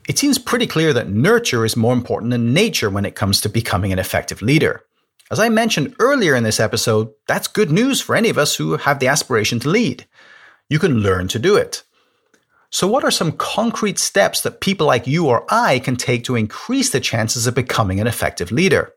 It 0.07 0.17
seems 0.17 0.37
pretty 0.37 0.67
clear 0.67 0.93
that 0.93 1.09
nurture 1.09 1.65
is 1.65 1.75
more 1.75 1.93
important 1.93 2.31
than 2.31 2.53
nature 2.53 2.89
when 2.89 3.05
it 3.05 3.15
comes 3.15 3.41
to 3.41 3.49
becoming 3.49 3.91
an 3.91 3.99
effective 3.99 4.41
leader. 4.41 4.83
As 5.29 5.39
I 5.39 5.49
mentioned 5.49 5.95
earlier 5.99 6.35
in 6.35 6.43
this 6.43 6.59
episode, 6.59 7.09
that's 7.27 7.47
good 7.47 7.71
news 7.71 7.99
for 7.99 8.15
any 8.15 8.29
of 8.29 8.37
us 8.37 8.55
who 8.55 8.77
have 8.77 8.99
the 8.99 9.07
aspiration 9.07 9.59
to 9.59 9.69
lead. 9.69 10.05
You 10.69 10.79
can 10.79 10.99
learn 10.99 11.27
to 11.29 11.39
do 11.39 11.55
it. 11.55 11.83
So, 12.69 12.87
what 12.87 13.05
are 13.05 13.11
some 13.11 13.31
concrete 13.31 13.97
steps 13.97 14.41
that 14.41 14.59
people 14.59 14.85
like 14.85 15.07
you 15.07 15.27
or 15.27 15.45
I 15.49 15.79
can 15.79 15.95
take 15.95 16.25
to 16.25 16.35
increase 16.35 16.89
the 16.89 16.99
chances 16.99 17.47
of 17.47 17.55
becoming 17.55 17.99
an 17.99 18.07
effective 18.07 18.51
leader? 18.51 18.93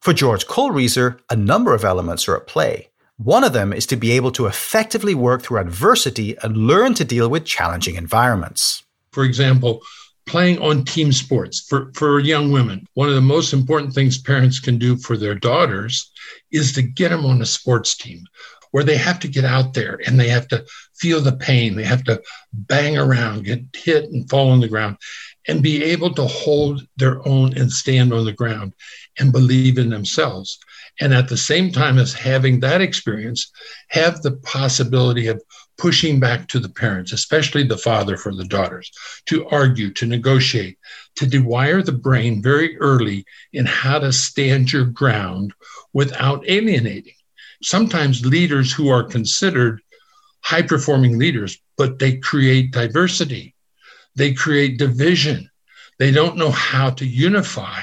For 0.00 0.12
George 0.12 0.46
Kohlreiser, 0.46 1.18
a 1.30 1.36
number 1.36 1.74
of 1.74 1.84
elements 1.84 2.28
are 2.28 2.36
at 2.36 2.46
play. 2.46 2.90
One 3.16 3.44
of 3.44 3.52
them 3.52 3.72
is 3.72 3.86
to 3.86 3.96
be 3.96 4.12
able 4.12 4.32
to 4.32 4.46
effectively 4.46 5.14
work 5.14 5.42
through 5.42 5.60
adversity 5.60 6.36
and 6.42 6.56
learn 6.56 6.94
to 6.94 7.04
deal 7.04 7.30
with 7.30 7.44
challenging 7.44 7.94
environments. 7.94 8.82
For 9.12 9.24
example, 9.24 9.80
playing 10.26 10.58
on 10.58 10.84
team 10.84 11.12
sports 11.12 11.60
for, 11.60 11.90
for 11.94 12.20
young 12.20 12.52
women. 12.52 12.86
One 12.94 13.08
of 13.08 13.14
the 13.14 13.20
most 13.20 13.52
important 13.52 13.92
things 13.94 14.20
parents 14.20 14.60
can 14.60 14.78
do 14.78 14.96
for 14.96 15.16
their 15.16 15.34
daughters 15.34 16.10
is 16.50 16.72
to 16.72 16.82
get 16.82 17.10
them 17.10 17.24
on 17.24 17.40
a 17.40 17.46
sports 17.46 17.96
team 17.96 18.24
where 18.72 18.84
they 18.84 18.96
have 18.96 19.20
to 19.20 19.28
get 19.28 19.44
out 19.44 19.74
there 19.74 20.00
and 20.04 20.18
they 20.18 20.28
have 20.28 20.48
to 20.48 20.64
feel 20.96 21.20
the 21.20 21.36
pain. 21.36 21.76
They 21.76 21.84
have 21.84 22.02
to 22.04 22.20
bang 22.52 22.98
around, 22.98 23.44
get 23.44 23.62
hit 23.72 24.10
and 24.10 24.28
fall 24.28 24.50
on 24.50 24.60
the 24.60 24.68
ground, 24.68 24.96
and 25.46 25.62
be 25.62 25.82
able 25.84 26.12
to 26.14 26.26
hold 26.26 26.86
their 26.96 27.26
own 27.26 27.56
and 27.56 27.70
stand 27.70 28.12
on 28.12 28.24
the 28.24 28.32
ground 28.32 28.72
and 29.18 29.32
believe 29.32 29.78
in 29.78 29.90
themselves. 29.90 30.58
And 31.00 31.14
at 31.14 31.28
the 31.28 31.36
same 31.36 31.70
time 31.70 31.98
as 31.98 32.12
having 32.12 32.60
that 32.60 32.80
experience, 32.80 33.50
have 33.88 34.22
the 34.22 34.32
possibility 34.36 35.28
of 35.28 35.42
pushing 35.78 36.20
back 36.20 36.48
to 36.48 36.58
the 36.58 36.68
parents, 36.68 37.12
especially 37.12 37.64
the 37.64 37.78
father 37.78 38.16
for 38.16 38.34
the 38.34 38.44
daughters, 38.44 38.90
to 39.26 39.46
argue, 39.48 39.90
to 39.94 40.06
negotiate, 40.06 40.78
to 41.16 41.26
dewire 41.26 41.84
the 41.84 41.92
brain 41.92 42.42
very 42.42 42.78
early 42.78 43.24
in 43.52 43.66
how 43.66 43.98
to 43.98 44.12
stand 44.12 44.72
your 44.72 44.84
ground 44.84 45.52
without 45.92 46.48
alienating 46.48 47.14
sometimes 47.62 48.26
leaders 48.26 48.72
who 48.72 48.88
are 48.88 49.02
considered 49.02 49.80
high 50.42 50.62
performing 50.62 51.18
leaders, 51.18 51.58
but 51.76 51.98
they 51.98 52.16
create 52.16 52.72
diversity, 52.72 53.54
they 54.16 54.32
create 54.32 54.78
division, 54.78 55.50
they 55.98 56.10
don't 56.10 56.36
know 56.36 56.50
how 56.50 56.90
to 56.90 57.06
unify. 57.06 57.80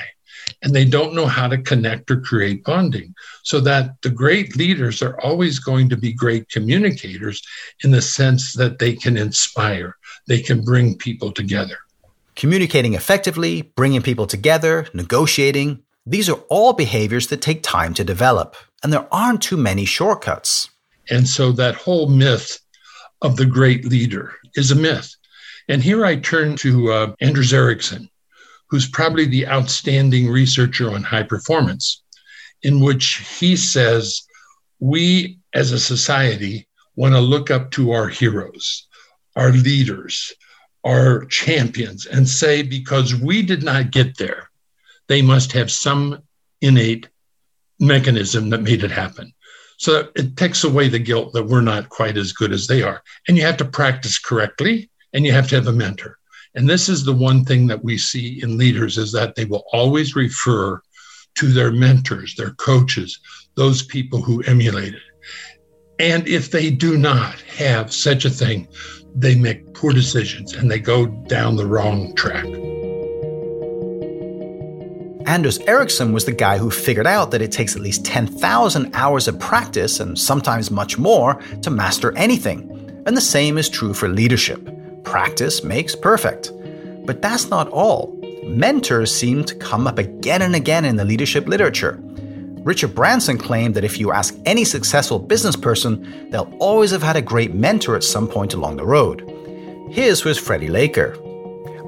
And 0.61 0.75
they 0.75 0.83
don't 0.83 1.13
know 1.13 1.27
how 1.27 1.47
to 1.47 1.61
connect 1.61 2.11
or 2.11 2.19
create 2.19 2.65
bonding. 2.65 3.13
So 3.43 3.61
that 3.61 3.91
the 4.01 4.09
great 4.09 4.57
leaders 4.57 5.01
are 5.01 5.17
always 5.21 5.57
going 5.57 5.87
to 5.89 5.95
be 5.95 6.11
great 6.11 6.49
communicators 6.49 7.41
in 7.83 7.91
the 7.91 8.01
sense 8.01 8.53
that 8.53 8.79
they 8.79 8.93
can 8.93 9.15
inspire, 9.15 9.95
they 10.27 10.41
can 10.41 10.61
bring 10.61 10.97
people 10.97 11.31
together. 11.31 11.77
Communicating 12.35 12.93
effectively, 12.93 13.61
bringing 13.61 14.01
people 14.01 14.27
together, 14.27 14.87
negotiating, 14.93 15.81
these 16.05 16.27
are 16.27 16.39
all 16.49 16.73
behaviors 16.73 17.27
that 17.27 17.41
take 17.41 17.63
time 17.63 17.93
to 17.93 18.03
develop 18.03 18.57
and 18.83 18.91
there 18.93 19.07
aren't 19.11 19.41
too 19.41 19.57
many 19.57 19.85
shortcuts. 19.85 20.69
And 21.09 21.27
so 21.27 21.51
that 21.53 21.75
whole 21.75 22.09
myth 22.09 22.59
of 23.21 23.35
the 23.35 23.45
great 23.45 23.85
leader 23.85 24.33
is 24.55 24.71
a 24.71 24.75
myth. 24.75 25.13
And 25.67 25.83
here 25.83 26.05
I 26.05 26.15
turn 26.15 26.55
to 26.57 26.91
uh, 26.91 27.13
Anders 27.19 27.53
Ericsson, 27.53 28.09
who's 28.69 28.89
probably 28.89 29.25
the 29.25 29.47
outstanding 29.47 30.29
researcher 30.29 30.91
on 30.91 31.03
high 31.03 31.23
performance, 31.23 32.03
in 32.63 32.79
which 32.79 33.37
he 33.39 33.55
says 33.55 34.21
we 34.79 35.39
as 35.53 35.71
a 35.71 35.79
society 35.79 36.67
want 36.95 37.13
to 37.13 37.19
look 37.19 37.51
up 37.51 37.71
to 37.71 37.91
our 37.91 38.07
heroes, 38.07 38.87
our 39.35 39.51
leaders, 39.51 40.33
our 40.85 41.25
champions, 41.25 42.05
and 42.05 42.27
say, 42.27 42.61
because 42.61 43.15
we 43.15 43.41
did 43.41 43.63
not 43.63 43.91
get 43.91 44.17
there, 44.17 44.49
they 45.07 45.21
must 45.21 45.51
have 45.51 45.71
some 45.71 46.21
innate 46.61 47.09
mechanism 47.79 48.49
that 48.49 48.61
made 48.61 48.83
it 48.83 48.91
happen. 48.91 49.33
So 49.77 50.09
it 50.15 50.35
takes 50.35 50.63
away 50.63 50.89
the 50.89 50.99
guilt 50.99 51.31
that 51.33 51.45
we're 51.45 51.61
not 51.61 51.89
quite 51.89 52.17
as 52.17 52.33
good 52.33 52.51
as 52.51 52.67
they 52.67 52.81
are. 52.81 53.01
And 53.27 53.37
you 53.37 53.43
have 53.43 53.57
to 53.57 53.65
practice 53.65 54.19
correctly 54.19 54.89
and 55.13 55.25
you 55.25 55.31
have 55.31 55.47
to 55.49 55.55
have 55.55 55.67
a 55.67 55.71
mentor. 55.71 56.17
And 56.55 56.69
this 56.69 56.89
is 56.89 57.05
the 57.05 57.13
one 57.13 57.45
thing 57.45 57.67
that 57.67 57.83
we 57.83 57.97
see 57.97 58.41
in 58.43 58.57
leaders 58.57 58.97
is 58.97 59.11
that 59.13 59.35
they 59.35 59.45
will 59.45 59.63
always 59.71 60.15
refer 60.15 60.81
to 61.35 61.47
their 61.47 61.71
mentors, 61.71 62.35
their 62.35 62.51
coaches, 62.55 63.19
those 63.55 63.83
people 63.83 64.21
who 64.21 64.43
emulated. 64.43 65.01
And 65.99 66.27
if 66.27 66.51
they 66.51 66.71
do 66.71 66.97
not 66.97 67.39
have 67.41 67.93
such 67.93 68.25
a 68.25 68.29
thing, 68.29 68.67
they 69.15 69.35
make 69.35 69.73
poor 69.73 69.93
decisions 69.93 70.53
and 70.53 70.69
they 70.69 70.79
go 70.79 71.05
down 71.05 71.55
the 71.55 71.65
wrong 71.65 72.15
track. 72.15 72.45
Anders 75.29 75.59
Ericsson 75.59 76.11
was 76.11 76.25
the 76.25 76.31
guy 76.31 76.57
who 76.57 76.71
figured 76.71 77.05
out 77.05 77.29
that 77.29 77.41
it 77.43 77.51
takes 77.51 77.75
at 77.75 77.83
least 77.83 78.03
10,000 78.03 78.95
hours 78.95 79.27
of 79.27 79.37
practice, 79.37 79.99
and 79.99 80.17
sometimes 80.17 80.71
much 80.71 80.97
more, 80.97 81.35
to 81.61 81.69
master 81.69 82.17
anything. 82.17 82.67
And 83.05 83.15
the 83.15 83.21
same 83.21 83.59
is 83.59 83.69
true 83.69 83.93
for 83.93 84.07
leadership. 84.09 84.67
Practice 85.03 85.63
makes 85.63 85.95
perfect. 85.95 86.51
But 87.05 87.21
that's 87.21 87.51
not 87.51 87.69
all. 87.69 88.17
Mentors 88.43 89.15
seem 89.15 89.43
to 89.43 89.53
come 89.53 89.85
up 89.85 89.99
again 89.99 90.41
and 90.41 90.55
again 90.55 90.83
in 90.83 90.95
the 90.95 91.05
leadership 91.05 91.47
literature. 91.47 91.99
Richard 92.63 92.95
Branson 92.95 93.37
claimed 93.37 93.75
that 93.75 93.83
if 93.83 93.99
you 93.99 94.11
ask 94.11 94.35
any 94.47 94.65
successful 94.65 95.19
business 95.19 95.55
person, 95.55 96.31
they'll 96.31 96.51
always 96.59 96.89
have 96.89 97.03
had 97.03 97.17
a 97.17 97.21
great 97.21 97.53
mentor 97.53 97.95
at 97.95 98.03
some 98.03 98.27
point 98.27 98.55
along 98.55 98.77
the 98.77 98.83
road. 98.83 99.21
His 99.91 100.25
was 100.25 100.39
Freddie 100.39 100.69
Laker. 100.69 101.15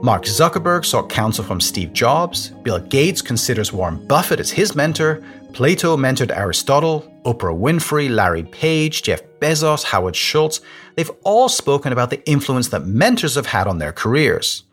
Mark 0.04 0.24
Zuckerberg 0.24 0.84
sought 0.84 1.10
counsel 1.10 1.44
from 1.44 1.62
Steve 1.62 1.94
Jobs, 1.94 2.50
Bill 2.64 2.80
Gates 2.80 3.22
considers 3.22 3.72
Warren 3.72 4.04
Buffett 4.08 4.40
as 4.40 4.50
his 4.50 4.76
mentor, 4.76 5.24
Plato 5.54 5.96
mentored 5.96 6.36
Aristotle, 6.36 7.02
Oprah 7.24 7.56
Winfrey, 7.56 8.10
Larry 8.10 8.42
Page, 8.42 9.04
Jeff 9.04 9.22
Bezos, 9.40 9.84
Howard 9.84 10.16
Schultz. 10.16 10.60
They've 10.96 11.12
all 11.24 11.50
spoken 11.50 11.94
about 11.94 12.10
the 12.10 12.28
influence 12.28 12.70
that 12.70 12.88
mentors 12.88 13.36
have 13.36 13.46
had 13.46 13.68
on 13.68 13.78
their 13.78 13.92
careers. 13.92 14.64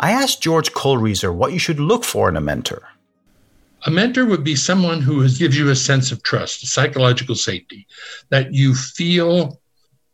I 0.00 0.12
asked 0.12 0.42
George 0.42 0.72
Kohlreiser 0.72 1.34
what 1.34 1.52
you 1.52 1.58
should 1.58 1.78
look 1.78 2.02
for 2.02 2.30
in 2.30 2.36
a 2.36 2.40
mentor. 2.40 2.88
A 3.84 3.90
mentor 3.90 4.24
would 4.24 4.44
be 4.44 4.56
someone 4.56 5.02
who 5.02 5.28
gives 5.28 5.58
you 5.58 5.68
a 5.68 5.76
sense 5.76 6.10
of 6.10 6.22
trust, 6.22 6.66
psychological 6.66 7.34
safety, 7.34 7.86
that 8.30 8.54
you 8.54 8.74
feel 8.74 9.60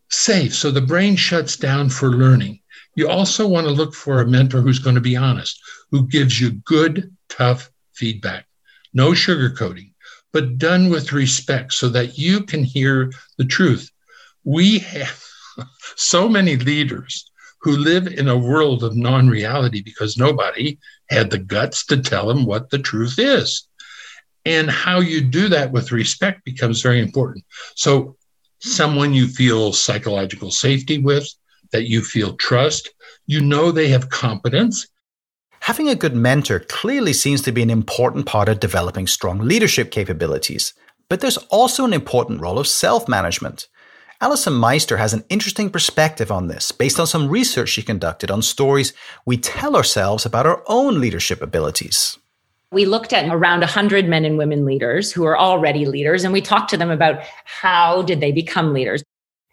safe. 0.09 0.53
So 0.53 0.73
the 0.73 0.81
brain 0.81 1.15
shuts 1.15 1.57
down 1.57 1.89
for 1.89 2.09
learning 2.09 2.61
You 2.95 3.09
also 3.09 3.47
want 3.47 3.67
to 3.67 3.73
look 3.73 3.95
for 3.95 4.21
a 4.21 4.27
mentor 4.27 4.61
who's 4.61 4.79
going 4.79 4.97
to 4.97 5.01
be 5.01 5.17
honest, 5.17 5.61
who 5.91 6.07
gives 6.07 6.41
you 6.41 6.51
good, 6.51 7.15
tough 7.29 7.71
feedback. 7.93 8.47
No 8.93 9.13
sugarcoating, 9.13 9.93
but 10.33 10.59
done 10.59 10.91
with 10.91 11.13
respect 11.13 11.73
so 11.73 11.89
that 11.91 12.19
you 12.19 12.43
can 12.43 12.65
hear 12.65 13.13
the 13.39 13.45
truth. 13.45 13.91
We 14.45 14.79
have 14.81 15.23
so 15.97 16.29
many 16.29 16.57
leaders 16.57 17.31
who 17.61 17.77
live 17.77 18.07
in 18.07 18.29
a 18.29 18.39
world 18.39 18.83
of 18.83 18.97
non 18.97 19.29
reality 19.29 19.83
because 19.83 20.17
nobody 20.17 20.79
had 21.09 21.31
the 21.31 21.39
guts 21.39 21.87
to 21.87 21.99
tell 21.99 22.27
them 22.27 22.45
what 22.45 22.71
the 22.71 22.79
truth 22.79 23.19
is. 23.19 23.67
And 24.47 24.71
how 24.71 25.01
you 25.01 25.21
do 25.21 25.49
that 25.49 25.71
with 25.71 25.93
respect 25.93 26.45
becomes 26.45 26.81
very 26.81 27.01
important. 27.01 27.45
So, 27.75 28.17
someone 28.63 29.15
you 29.15 29.27
feel 29.27 29.73
psychological 29.73 30.51
safety 30.51 30.99
with, 30.99 31.29
that 31.73 31.89
you 31.89 32.03
feel 32.03 32.35
trust, 32.37 32.91
you 33.27 33.41
know 33.41 33.71
they 33.71 33.89
have 33.89 34.11
competence. 34.11 34.87
Having 35.61 35.89
a 35.89 35.95
good 35.95 36.15
mentor 36.15 36.61
clearly 36.61 37.13
seems 37.13 37.43
to 37.43 37.53
be 37.53 37.63
an 37.63 37.71
important 37.71 38.27
part 38.27 38.49
of 38.49 38.61
developing 38.61 39.07
strong 39.07 39.39
leadership 39.39 39.91
capabilities, 39.91 40.73
but 41.09 41.21
there's 41.21 41.37
also 41.49 41.85
an 41.85 41.93
important 41.93 42.41
role 42.41 42.59
of 42.59 42.67
self 42.67 43.09
management. 43.09 43.69
Alyson 44.23 44.55
Meister 44.55 44.99
has 44.99 45.15
an 45.15 45.25
interesting 45.31 45.71
perspective 45.71 46.31
on 46.31 46.49
this 46.49 46.73
based 46.73 47.01
on 47.01 47.07
some 47.07 47.29
research 47.29 47.71
she 47.71 47.83
conducted 47.83 48.31
on 48.31 48.43
stories 48.43 48.93
we 49.25 49.39
tell 49.39 49.77
ourselves 49.77 50.27
about 50.27 50.47
our 50.47 50.63
own 50.67 51.01
leadership 51.01 51.41
abilities. 51.41 52.19
We 52.73 52.85
looked 52.85 53.13
at 53.13 53.29
around 53.29 53.61
100 53.61 54.09
men 54.09 54.25
and 54.25 54.39
women 54.39 54.65
leaders 54.65 55.11
who 55.11 55.25
are 55.25 55.39
already 55.39 55.87
leaders, 55.87 56.23
and 56.23 56.33
we 56.33 56.41
talked 56.41 56.71
to 56.71 56.77
them 56.77 56.91
about 56.91 57.21
how 57.45 58.03
did 58.03 58.21
they 58.21 58.31
become 58.31 58.73
leaders. 58.73 59.03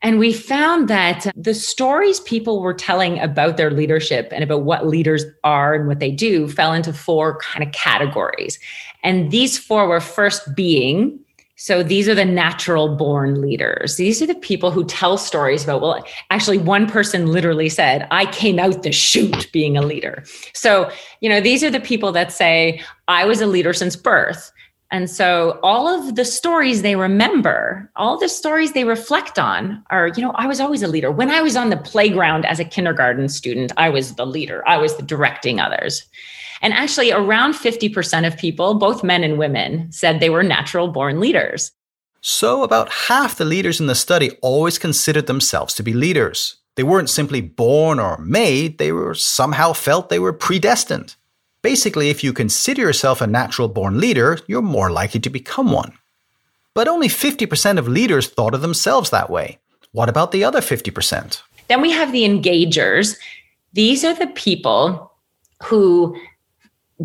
And 0.04 0.20
we 0.20 0.32
found 0.32 0.88
that 0.90 1.26
the 1.36 1.56
stories 1.56 2.20
people 2.20 2.62
were 2.62 2.74
telling 2.74 3.20
about 3.20 3.58
their 3.58 3.72
leadership 3.72 4.30
and 4.32 4.44
about 4.44 4.64
what 4.64 4.88
leaders 4.88 5.26
are 5.44 5.74
and 5.74 5.88
what 5.88 6.00
they 6.00 6.12
do 6.12 6.48
fell 6.48 6.74
into 6.74 6.94
four 6.94 7.40
kind 7.40 7.66
of 7.66 7.74
categories. 7.74 8.60
And 9.04 9.32
these 9.32 9.58
four 9.58 9.88
were 9.88 10.00
first 10.00 10.56
being, 10.56 11.20
so 11.56 11.82
these 11.82 12.08
are 12.08 12.14
the 12.14 12.26
natural 12.26 12.96
born 12.96 13.42
leaders. 13.42 13.96
These 13.96 14.22
are 14.22 14.28
the 14.28 14.36
people 14.36 14.70
who 14.70 14.86
tell 14.86 15.18
stories 15.18 15.64
about, 15.64 15.82
well, 15.82 16.06
actually, 16.30 16.60
one 16.60 16.88
person 16.88 17.26
literally 17.26 17.68
said, 17.68 18.08
I 18.12 18.28
came 18.28 18.60
out 18.60 18.84
the 18.84 18.92
chute 18.92 19.50
being 19.52 19.76
a 19.76 19.82
leader. 19.82 20.24
So, 20.54 20.92
you 21.22 21.30
know, 21.30 21.42
these 21.42 21.64
are 21.64 21.72
the 21.72 21.80
people 21.80 22.12
that 22.12 22.32
say, 22.32 22.84
I 23.08 23.26
was 23.26 23.42
a 23.42 23.48
leader 23.48 23.74
since 23.74 23.96
birth. 23.96 24.52
And 24.90 25.10
so 25.10 25.60
all 25.64 25.88
of 25.88 26.16
the 26.16 26.24
stories 26.24 26.82
they 26.82 26.96
remember, 26.96 27.92
all 27.98 28.18
the 28.18 28.30
stories 28.30 28.72
they 28.72 28.86
reflect 28.86 29.38
on 29.38 29.84
are, 29.90 30.08
you 30.08 30.22
know, 30.22 30.32
I 30.36 30.48
was 30.48 30.62
always 30.62 30.82
a 30.82 30.88
leader. 30.88 31.12
When 31.12 31.30
I 31.30 31.42
was 31.42 31.58
on 31.58 31.70
the 31.70 31.78
playground 31.78 32.46
as 32.46 32.60
a 32.60 32.66
kindergarten 32.66 33.28
student, 33.28 33.74
I 33.76 33.90
was 33.90 34.16
the 34.16 34.26
leader. 34.26 34.64
I 34.68 34.78
was 34.78 34.96
the 34.96 35.04
directing 35.04 35.60
others. 35.60 36.08
And 36.62 36.74
actually, 36.74 37.12
around 37.12 37.54
50% 37.54 38.26
of 38.26 38.38
people, 38.38 38.76
both 38.76 39.04
men 39.04 39.24
and 39.24 39.38
women, 39.38 39.92
said 39.92 40.20
they 40.20 40.30
were 40.30 40.44
natural 40.44 40.88
born 40.88 41.20
leaders. 41.20 41.72
So, 42.22 42.64
about 42.64 42.90
half 42.90 43.38
the 43.38 43.46
leaders 43.46 43.80
in 43.80 43.88
the 43.88 43.96
study 43.96 44.32
always 44.42 44.80
considered 44.80 45.28
themselves 45.28 45.74
to 45.76 45.84
be 45.84 45.94
leaders. 45.94 46.58
They 46.76 46.84
weren't 46.84 47.10
simply 47.10 47.42
born 47.42 48.00
or 48.00 48.18
made, 48.20 48.78
they 48.78 48.92
were 48.92 49.14
somehow 49.14 49.74
felt 49.74 50.10
they 50.10 50.20
were 50.20 50.34
predestined. 50.34 51.16
Basically, 51.62 52.10
if 52.10 52.24
you 52.24 52.34
consider 52.34 52.82
yourself 52.82 53.22
a 53.22 53.28
natural 53.28 53.68
born 53.68 54.00
leader, 54.00 54.40
you're 54.48 54.62
more 54.62 54.92
likely 54.92 55.20
to 55.22 55.30
become 55.30 55.72
one. 55.72 55.94
But 56.74 56.88
only 56.88 57.08
50% 57.08 57.80
of 57.80 57.88
leaders 57.88 58.28
thought 58.28 58.54
of 58.54 58.62
themselves 58.62 59.10
that 59.10 59.30
way. 59.30 59.60
What 59.92 60.10
about 60.10 60.32
the 60.32 60.44
other 60.44 60.62
50%? 60.62 61.42
Then 61.68 61.82
we 61.82 61.92
have 61.92 62.12
the 62.12 62.24
engagers. 62.24 63.18
These 63.74 64.04
are 64.04 64.14
the 64.14 64.28
people 64.28 65.12
who 65.64 66.16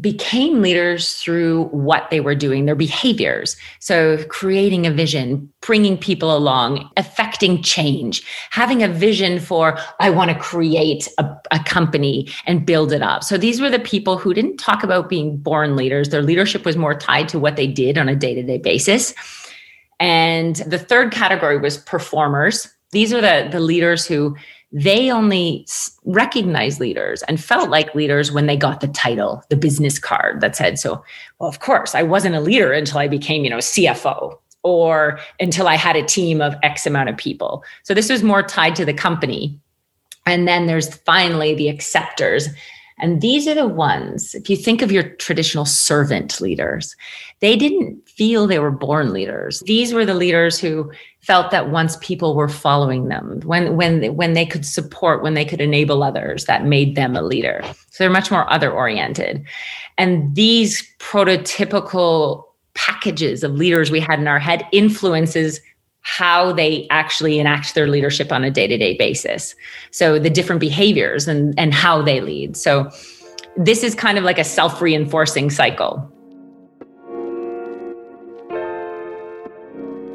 became 0.00 0.62
leaders 0.62 1.16
through 1.16 1.64
what 1.64 2.08
they 2.10 2.20
were 2.20 2.34
doing, 2.34 2.64
their 2.64 2.74
behaviors. 2.74 3.56
So, 3.78 4.24
creating 4.28 4.86
a 4.86 4.90
vision, 4.90 5.52
bringing 5.60 5.98
people 5.98 6.34
along, 6.34 6.90
affecting 6.96 7.62
change, 7.62 8.22
having 8.50 8.82
a 8.82 8.88
vision 8.88 9.38
for, 9.38 9.78
I 10.00 10.08
want 10.08 10.30
to 10.30 10.38
create 10.38 11.08
a, 11.18 11.36
a, 11.50 11.62
company 11.64 12.28
and 12.46 12.64
build 12.64 12.92
it 12.92 13.02
up. 13.02 13.22
So, 13.22 13.36
these 13.36 13.60
were 13.60 13.68
the 13.68 13.78
people 13.78 14.16
who 14.16 14.32
didn't 14.32 14.56
talk 14.56 14.82
about 14.82 15.10
being 15.10 15.36
born 15.36 15.76
leaders. 15.76 16.08
Their 16.08 16.22
leadership 16.22 16.64
was 16.64 16.76
more 16.76 16.94
tied 16.94 17.28
to 17.28 17.38
what 17.38 17.56
they 17.56 17.66
did 17.66 17.98
on 17.98 18.08
a 18.08 18.16
day 18.16 18.34
to 18.34 18.42
day 18.42 18.58
basis. 18.58 19.14
And 20.00 20.56
the 20.56 20.78
third 20.78 21.12
category 21.12 21.58
was 21.58 21.76
performers. 21.76 22.66
These 22.92 23.12
are 23.12 23.20
the, 23.20 23.48
the 23.52 23.60
leaders 23.60 24.06
who 24.06 24.36
they 24.72 25.10
only 25.10 25.66
recognized 26.04 26.80
leaders 26.80 27.22
and 27.24 27.42
felt 27.42 27.68
like 27.68 27.94
leaders 27.94 28.32
when 28.32 28.46
they 28.46 28.56
got 28.56 28.80
the 28.80 28.88
title, 28.88 29.44
the 29.50 29.56
business 29.56 29.98
card 29.98 30.40
that 30.40 30.56
said, 30.56 30.78
so, 30.78 31.04
well, 31.38 31.48
of 31.48 31.60
course, 31.60 31.94
I 31.94 32.02
wasn't 32.02 32.34
a 32.34 32.40
leader 32.40 32.72
until 32.72 32.98
I 32.98 33.06
became, 33.06 33.44
you 33.44 33.50
know, 33.50 33.58
CFO 33.58 34.38
or 34.62 35.18
until 35.40 35.68
I 35.68 35.76
had 35.76 35.96
a 35.96 36.04
team 36.04 36.40
of 36.40 36.54
X 36.62 36.86
amount 36.86 37.10
of 37.10 37.16
people. 37.16 37.62
So 37.82 37.92
this 37.92 38.08
was 38.08 38.22
more 38.22 38.42
tied 38.42 38.74
to 38.76 38.84
the 38.84 38.94
company. 38.94 39.58
And 40.24 40.48
then 40.48 40.66
there's 40.66 40.94
finally 40.98 41.54
the 41.54 41.68
acceptors. 41.68 42.48
And 43.02 43.20
these 43.20 43.48
are 43.48 43.54
the 43.54 43.66
ones, 43.66 44.32
if 44.34 44.48
you 44.48 44.56
think 44.56 44.80
of 44.80 44.92
your 44.92 45.02
traditional 45.02 45.64
servant 45.64 46.40
leaders, 46.40 46.94
they 47.40 47.56
didn't 47.56 48.08
feel 48.08 48.46
they 48.46 48.60
were 48.60 48.70
born 48.70 49.12
leaders. 49.12 49.60
These 49.66 49.92
were 49.92 50.06
the 50.06 50.14
leaders 50.14 50.56
who 50.58 50.90
felt 51.20 51.50
that 51.50 51.70
once 51.70 51.96
people 52.00 52.36
were 52.36 52.48
following 52.48 53.08
them, 53.08 53.40
when 53.44 53.76
when 53.76 54.14
when 54.14 54.34
they 54.34 54.46
could 54.46 54.64
support, 54.64 55.22
when 55.22 55.34
they 55.34 55.44
could 55.44 55.60
enable 55.60 56.04
others, 56.04 56.44
that 56.44 56.64
made 56.64 56.94
them 56.94 57.16
a 57.16 57.22
leader. 57.22 57.60
So 57.90 58.04
they're 58.04 58.10
much 58.10 58.30
more 58.30 58.50
other 58.50 58.70
oriented. 58.70 59.44
And 59.98 60.34
these 60.36 60.88
prototypical 60.98 62.44
packages 62.74 63.42
of 63.42 63.52
leaders 63.52 63.90
we 63.90 64.00
had 64.00 64.20
in 64.20 64.28
our 64.28 64.38
head 64.38 64.64
influences 64.72 65.60
how 66.02 66.52
they 66.52 66.86
actually 66.90 67.38
enact 67.38 67.74
their 67.74 67.86
leadership 67.86 68.32
on 68.32 68.44
a 68.44 68.50
day-to-day 68.50 68.96
basis. 68.96 69.54
So 69.90 70.18
the 70.18 70.30
different 70.30 70.60
behaviors 70.60 71.28
and 71.28 71.54
and 71.58 71.72
how 71.72 72.02
they 72.02 72.20
lead. 72.20 72.56
So 72.56 72.90
this 73.56 73.82
is 73.82 73.94
kind 73.94 74.18
of 74.18 74.24
like 74.24 74.38
a 74.38 74.44
self-reinforcing 74.44 75.50
cycle. 75.50 76.08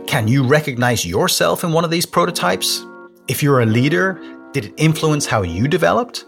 Can 0.08 0.28
you 0.28 0.44
recognize 0.44 1.06
yourself 1.06 1.64
in 1.64 1.72
one 1.72 1.84
of 1.84 1.92
these 1.92 2.06
prototypes? 2.06 2.84
If 3.28 3.44
you're 3.44 3.62
a 3.62 3.66
leader, 3.66 4.20
did 4.54 4.66
it 4.66 4.74
influence 4.78 5.26
how 5.26 5.42
you 5.44 5.68
developed? 5.68 6.26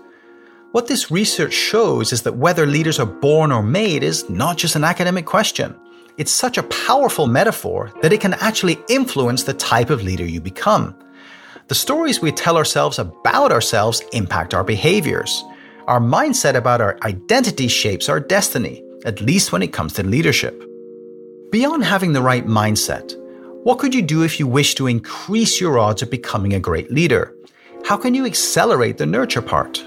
What 0.71 0.87
this 0.87 1.09
research 1.09 1.53
shows 1.53 2.13
is 2.13 2.21
that 2.23 2.35
whether 2.35 2.67
leaders 2.67 2.99
are 2.99 3.05
born 3.05 3.51
or 3.51 3.63
made 3.63 4.03
is 4.03 4.29
not 4.29 4.57
just 4.57 4.75
an 4.75 4.83
academic 4.83 5.25
question. 5.25 5.75
It's 6.19 6.33
such 6.33 6.57
a 6.57 6.63
powerful 6.63 7.27
metaphor 7.27 7.93
that 8.01 8.11
it 8.11 8.19
can 8.19 8.33
actually 8.33 8.77
influence 8.89 9.43
the 9.43 9.53
type 9.53 9.89
of 9.89 10.03
leader 10.03 10.25
you 10.25 10.41
become. 10.41 10.93
The 11.69 11.75
stories 11.75 12.21
we 12.21 12.33
tell 12.33 12.57
ourselves 12.57 12.99
about 12.99 13.53
ourselves 13.53 14.01
impact 14.11 14.53
our 14.53 14.65
behaviors. 14.65 15.45
Our 15.87 16.01
mindset 16.01 16.55
about 16.55 16.81
our 16.81 16.97
identity 17.03 17.69
shapes 17.69 18.09
our 18.09 18.19
destiny, 18.19 18.83
at 19.05 19.21
least 19.21 19.53
when 19.53 19.63
it 19.63 19.71
comes 19.71 19.93
to 19.93 20.03
leadership. 20.03 20.61
Beyond 21.51 21.85
having 21.85 22.11
the 22.11 22.21
right 22.21 22.45
mindset, 22.45 23.15
what 23.63 23.79
could 23.79 23.95
you 23.95 24.01
do 24.01 24.23
if 24.23 24.41
you 24.41 24.45
wish 24.45 24.75
to 24.75 24.87
increase 24.87 25.61
your 25.61 25.79
odds 25.79 26.01
of 26.01 26.11
becoming 26.11 26.53
a 26.53 26.59
great 26.59 26.91
leader? 26.91 27.33
How 27.85 27.95
can 27.95 28.13
you 28.13 28.25
accelerate 28.25 28.97
the 28.97 29.05
nurture 29.05 29.41
part? 29.41 29.81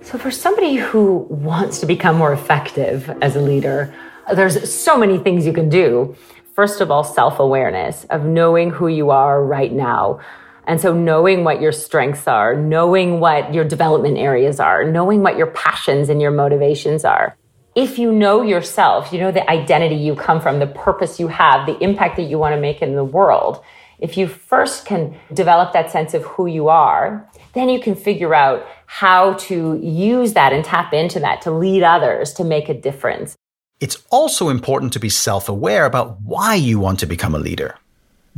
So, 0.00 0.16
for 0.16 0.30
somebody 0.30 0.76
who 0.76 1.26
wants 1.28 1.80
to 1.80 1.86
become 1.86 2.16
more 2.16 2.32
effective 2.32 3.10
as 3.20 3.36
a 3.36 3.40
leader, 3.40 3.92
there's 4.34 4.72
so 4.72 4.98
many 4.98 5.18
things 5.18 5.46
you 5.46 5.52
can 5.52 5.68
do. 5.68 6.16
First 6.54 6.80
of 6.80 6.90
all, 6.90 7.04
self 7.04 7.38
awareness 7.38 8.04
of 8.04 8.24
knowing 8.24 8.70
who 8.70 8.88
you 8.88 9.10
are 9.10 9.42
right 9.44 9.72
now. 9.72 10.20
And 10.66 10.80
so, 10.80 10.92
knowing 10.92 11.44
what 11.44 11.60
your 11.60 11.72
strengths 11.72 12.28
are, 12.28 12.54
knowing 12.54 13.20
what 13.20 13.54
your 13.54 13.64
development 13.64 14.18
areas 14.18 14.60
are, 14.60 14.84
knowing 14.84 15.22
what 15.22 15.36
your 15.36 15.46
passions 15.48 16.08
and 16.08 16.20
your 16.20 16.30
motivations 16.30 17.04
are 17.04 17.36
if 17.78 17.96
you 17.96 18.10
know 18.10 18.42
yourself, 18.42 19.12
you 19.12 19.20
know 19.20 19.30
the 19.30 19.48
identity 19.48 19.94
you 19.94 20.16
come 20.16 20.40
from, 20.40 20.58
the 20.58 20.66
purpose 20.66 21.20
you 21.20 21.28
have, 21.28 21.64
the 21.64 21.78
impact 21.78 22.16
that 22.16 22.24
you 22.24 22.36
want 22.36 22.52
to 22.52 22.60
make 22.60 22.82
in 22.82 22.96
the 22.96 23.04
world, 23.04 23.62
if 24.00 24.16
you 24.16 24.26
first 24.26 24.84
can 24.84 25.16
develop 25.32 25.72
that 25.72 25.88
sense 25.88 26.12
of 26.12 26.24
who 26.24 26.46
you 26.46 26.68
are, 26.68 27.28
then 27.52 27.68
you 27.68 27.80
can 27.80 27.94
figure 27.94 28.34
out 28.34 28.66
how 28.86 29.34
to 29.34 29.78
use 29.80 30.32
that 30.32 30.52
and 30.52 30.64
tap 30.64 30.92
into 30.92 31.20
that 31.20 31.42
to 31.42 31.52
lead 31.52 31.84
others 31.84 32.32
to 32.32 32.42
make 32.42 32.68
a 32.68 32.74
difference. 32.74 33.36
It's 33.80 34.02
also 34.10 34.48
important 34.48 34.92
to 34.94 35.00
be 35.00 35.08
self 35.08 35.48
aware 35.48 35.86
about 35.86 36.20
why 36.22 36.56
you 36.56 36.80
want 36.80 36.98
to 37.00 37.06
become 37.06 37.34
a 37.34 37.38
leader. 37.38 37.76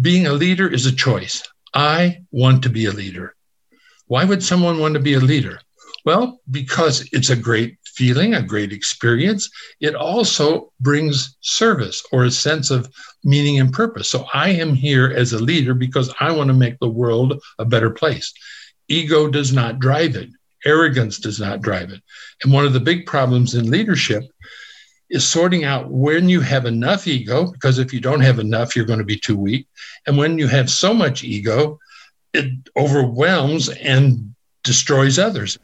Being 0.00 0.26
a 0.26 0.32
leader 0.32 0.68
is 0.68 0.86
a 0.86 0.92
choice. 0.92 1.42
I 1.72 2.22
want 2.30 2.62
to 2.64 2.68
be 2.68 2.86
a 2.86 2.92
leader. 2.92 3.34
Why 4.06 4.24
would 4.24 4.42
someone 4.42 4.80
want 4.80 4.94
to 4.94 5.00
be 5.00 5.14
a 5.14 5.20
leader? 5.20 5.60
Well, 6.04 6.40
because 6.50 7.08
it's 7.12 7.30
a 7.30 7.36
great 7.36 7.78
feeling, 7.84 8.34
a 8.34 8.42
great 8.42 8.72
experience. 8.72 9.50
It 9.80 9.94
also 9.94 10.72
brings 10.80 11.36
service 11.40 12.02
or 12.12 12.24
a 12.24 12.30
sense 12.30 12.70
of 12.70 12.90
meaning 13.24 13.60
and 13.60 13.72
purpose. 13.72 14.10
So 14.10 14.26
I 14.34 14.50
am 14.50 14.74
here 14.74 15.12
as 15.14 15.32
a 15.32 15.38
leader 15.38 15.74
because 15.74 16.12
I 16.20 16.32
want 16.32 16.48
to 16.48 16.54
make 16.54 16.78
the 16.78 16.88
world 16.88 17.40
a 17.58 17.64
better 17.64 17.90
place. 17.90 18.32
ego 18.88 19.28
does 19.28 19.52
not 19.52 19.78
drive 19.78 20.16
it, 20.16 20.30
arrogance 20.64 21.18
does 21.18 21.38
not 21.38 21.60
drive 21.60 21.90
it. 21.90 22.02
And 22.42 22.52
one 22.52 22.66
of 22.66 22.72
the 22.72 22.80
big 22.80 23.06
problems 23.06 23.54
in 23.54 23.70
leadership 23.70 24.24
is 25.10 25.28
sorting 25.28 25.64
out 25.64 25.90
when 25.90 26.28
you 26.28 26.40
have 26.40 26.66
enough 26.66 27.06
ego, 27.06 27.50
because 27.50 27.78
if 27.78 27.92
you 27.92 28.00
don't 28.00 28.20
have 28.20 28.38
enough, 28.38 28.74
you're 28.74 28.84
going 28.84 28.98
to 28.98 29.04
be 29.04 29.18
too 29.18 29.36
weak. 29.36 29.66
And 30.06 30.16
when 30.16 30.38
you 30.38 30.46
have 30.46 30.70
so 30.70 30.94
much 30.94 31.24
ego, 31.24 31.78
it 32.32 32.52
overwhelms 32.76 33.68
and 33.68 34.34
destroys 34.62 35.18
others. 35.18 35.58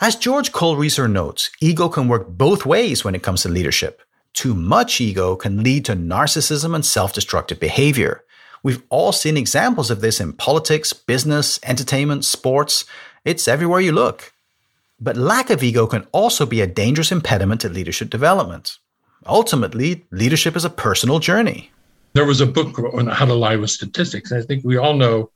As 0.00 0.16
George 0.16 0.52
Kohlreiser 0.52 1.10
notes, 1.10 1.50
ego 1.60 1.88
can 1.88 2.08
work 2.08 2.28
both 2.28 2.66
ways 2.66 3.04
when 3.04 3.14
it 3.14 3.22
comes 3.22 3.42
to 3.42 3.48
leadership. 3.48 4.02
Too 4.34 4.54
much 4.54 5.00
ego 5.00 5.36
can 5.36 5.62
lead 5.62 5.84
to 5.86 5.96
narcissism 5.96 6.74
and 6.74 6.84
self 6.84 7.12
destructive 7.12 7.58
behavior. 7.58 8.22
We've 8.62 8.82
all 8.88 9.12
seen 9.12 9.36
examples 9.36 9.90
of 9.90 10.00
this 10.00 10.20
in 10.20 10.32
politics, 10.32 10.92
business, 10.92 11.58
entertainment, 11.62 12.24
sports. 12.24 12.84
It's 13.24 13.48
everywhere 13.48 13.80
you 13.80 13.92
look. 13.92 14.32
But 15.00 15.16
lack 15.16 15.50
of 15.50 15.62
ego 15.62 15.86
can 15.86 16.06
also 16.12 16.46
be 16.46 16.60
a 16.60 16.66
dangerous 16.66 17.12
impediment 17.12 17.60
to 17.62 17.68
leadership 17.68 18.10
development. 18.10 18.78
Ultimately, 19.28 20.04
leadership 20.10 20.56
is 20.56 20.64
a 20.64 20.70
personal 20.70 21.18
journey. 21.18 21.70
There 22.12 22.24
was 22.24 22.40
a 22.40 22.46
book 22.46 22.78
on 22.94 23.08
how 23.08 23.26
to 23.26 23.34
lie 23.34 23.56
with 23.56 23.70
statistics. 23.70 24.32
I 24.32 24.40
think 24.42 24.64
we 24.64 24.76
all 24.76 24.94
know 24.94 25.30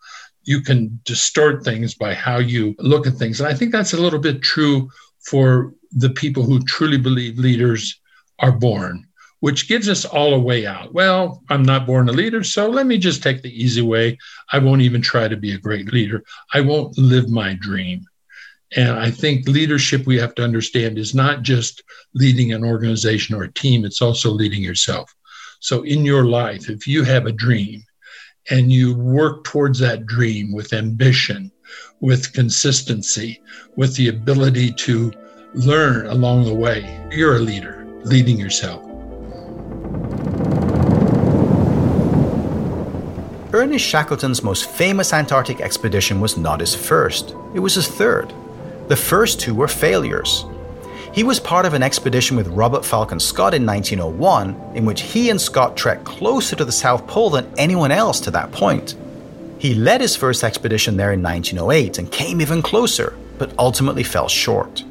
you 0.44 0.62
can 0.62 0.98
distort 1.04 1.64
things 1.64 1.94
by 1.94 2.14
how 2.14 2.38
you 2.38 2.74
look 2.78 3.06
at 3.06 3.14
things. 3.14 3.40
And 3.40 3.48
I 3.48 3.54
think 3.54 3.72
that's 3.72 3.92
a 3.92 4.00
little 4.00 4.18
bit 4.18 4.42
true 4.42 4.90
for 5.20 5.74
the 5.92 6.10
people 6.10 6.42
who 6.42 6.62
truly 6.64 6.96
believe 6.96 7.38
leaders 7.38 8.00
are 8.38 8.52
born, 8.52 9.06
which 9.40 9.68
gives 9.68 9.88
us 9.88 10.04
all 10.04 10.32
a 10.32 10.38
way 10.38 10.66
out. 10.66 10.94
Well, 10.94 11.42
I'm 11.50 11.62
not 11.62 11.86
born 11.86 12.08
a 12.08 12.12
leader, 12.12 12.42
so 12.42 12.68
let 12.68 12.86
me 12.86 12.96
just 12.96 13.22
take 13.22 13.42
the 13.42 13.62
easy 13.62 13.82
way. 13.82 14.16
I 14.52 14.58
won't 14.58 14.82
even 14.82 15.02
try 15.02 15.28
to 15.28 15.36
be 15.36 15.52
a 15.52 15.58
great 15.58 15.92
leader. 15.92 16.24
I 16.54 16.62
won't 16.62 16.96
live 16.96 17.28
my 17.28 17.54
dream. 17.54 18.06
And 18.76 18.90
I 18.90 19.10
think 19.10 19.48
leadership 19.48 20.06
we 20.06 20.16
have 20.18 20.34
to 20.36 20.44
understand 20.44 20.96
is 20.96 21.14
not 21.14 21.42
just 21.42 21.82
leading 22.14 22.52
an 22.52 22.64
organization 22.64 23.34
or 23.34 23.42
a 23.42 23.52
team, 23.52 23.84
it's 23.84 24.00
also 24.00 24.30
leading 24.30 24.62
yourself. 24.62 25.12
So 25.58 25.82
in 25.82 26.04
your 26.04 26.24
life, 26.24 26.70
if 26.70 26.86
you 26.86 27.02
have 27.02 27.26
a 27.26 27.32
dream 27.32 27.82
and 28.48 28.72
you 28.72 28.94
work 28.94 29.44
towards 29.44 29.78
that 29.80 30.06
dream 30.06 30.52
with 30.52 30.72
ambition, 30.72 31.50
with 32.00 32.32
consistency, 32.32 33.40
with 33.76 33.96
the 33.96 34.08
ability 34.08 34.72
to 34.72 35.12
learn 35.52 36.06
along 36.06 36.44
the 36.44 36.54
way, 36.54 37.08
you're 37.10 37.36
a 37.36 37.40
leader 37.40 37.86
leading 38.04 38.38
yourself. 38.38 38.84
Ernest 43.52 43.84
Shackleton's 43.84 44.44
most 44.44 44.70
famous 44.70 45.12
Antarctic 45.12 45.60
expedition 45.60 46.20
was 46.20 46.36
not 46.36 46.60
his 46.60 46.72
first, 46.72 47.34
it 47.52 47.58
was 47.58 47.74
his 47.74 47.88
third. 47.88 48.32
The 48.90 48.96
first 48.96 49.38
two 49.38 49.54
were 49.54 49.68
failures. 49.68 50.44
He 51.12 51.22
was 51.22 51.38
part 51.38 51.64
of 51.64 51.74
an 51.74 51.82
expedition 51.84 52.36
with 52.36 52.48
Robert 52.48 52.84
Falcon 52.84 53.20
Scott 53.20 53.54
in 53.54 53.64
1901, 53.64 54.72
in 54.74 54.84
which 54.84 55.02
he 55.02 55.30
and 55.30 55.40
Scott 55.40 55.76
trekked 55.76 56.02
closer 56.02 56.56
to 56.56 56.64
the 56.64 56.72
South 56.72 57.06
Pole 57.06 57.30
than 57.30 57.54
anyone 57.56 57.92
else 57.92 58.18
to 58.18 58.32
that 58.32 58.50
point. 58.50 58.96
He 59.58 59.74
led 59.74 60.00
his 60.00 60.16
first 60.16 60.42
expedition 60.42 60.96
there 60.96 61.12
in 61.12 61.22
1908 61.22 61.98
and 61.98 62.10
came 62.10 62.40
even 62.40 62.62
closer, 62.62 63.16
but 63.38 63.54
ultimately 63.60 64.02
fell 64.02 64.26
short. 64.26 64.82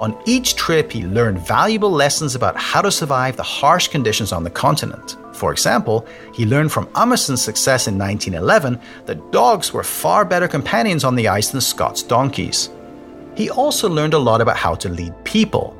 On 0.00 0.16
each 0.24 0.54
trip, 0.54 0.92
he 0.92 1.02
learned 1.02 1.44
valuable 1.44 1.90
lessons 1.90 2.36
about 2.36 2.56
how 2.56 2.80
to 2.80 2.92
survive 2.92 3.36
the 3.36 3.42
harsh 3.42 3.88
conditions 3.88 4.30
on 4.30 4.44
the 4.44 4.50
continent. 4.50 5.16
For 5.34 5.50
example, 5.50 6.06
he 6.32 6.46
learned 6.46 6.70
from 6.70 6.86
Amundsen's 6.94 7.42
success 7.42 7.88
in 7.88 7.98
1911 7.98 8.80
that 9.06 9.32
dogs 9.32 9.72
were 9.72 9.82
far 9.82 10.24
better 10.24 10.46
companions 10.46 11.02
on 11.02 11.16
the 11.16 11.26
ice 11.26 11.48
than 11.48 11.60
Scott's 11.60 12.04
donkeys 12.04 12.70
he 13.38 13.48
also 13.50 13.88
learned 13.88 14.14
a 14.14 14.18
lot 14.18 14.40
about 14.40 14.56
how 14.56 14.74
to 14.74 14.88
lead 14.88 15.14
people. 15.22 15.78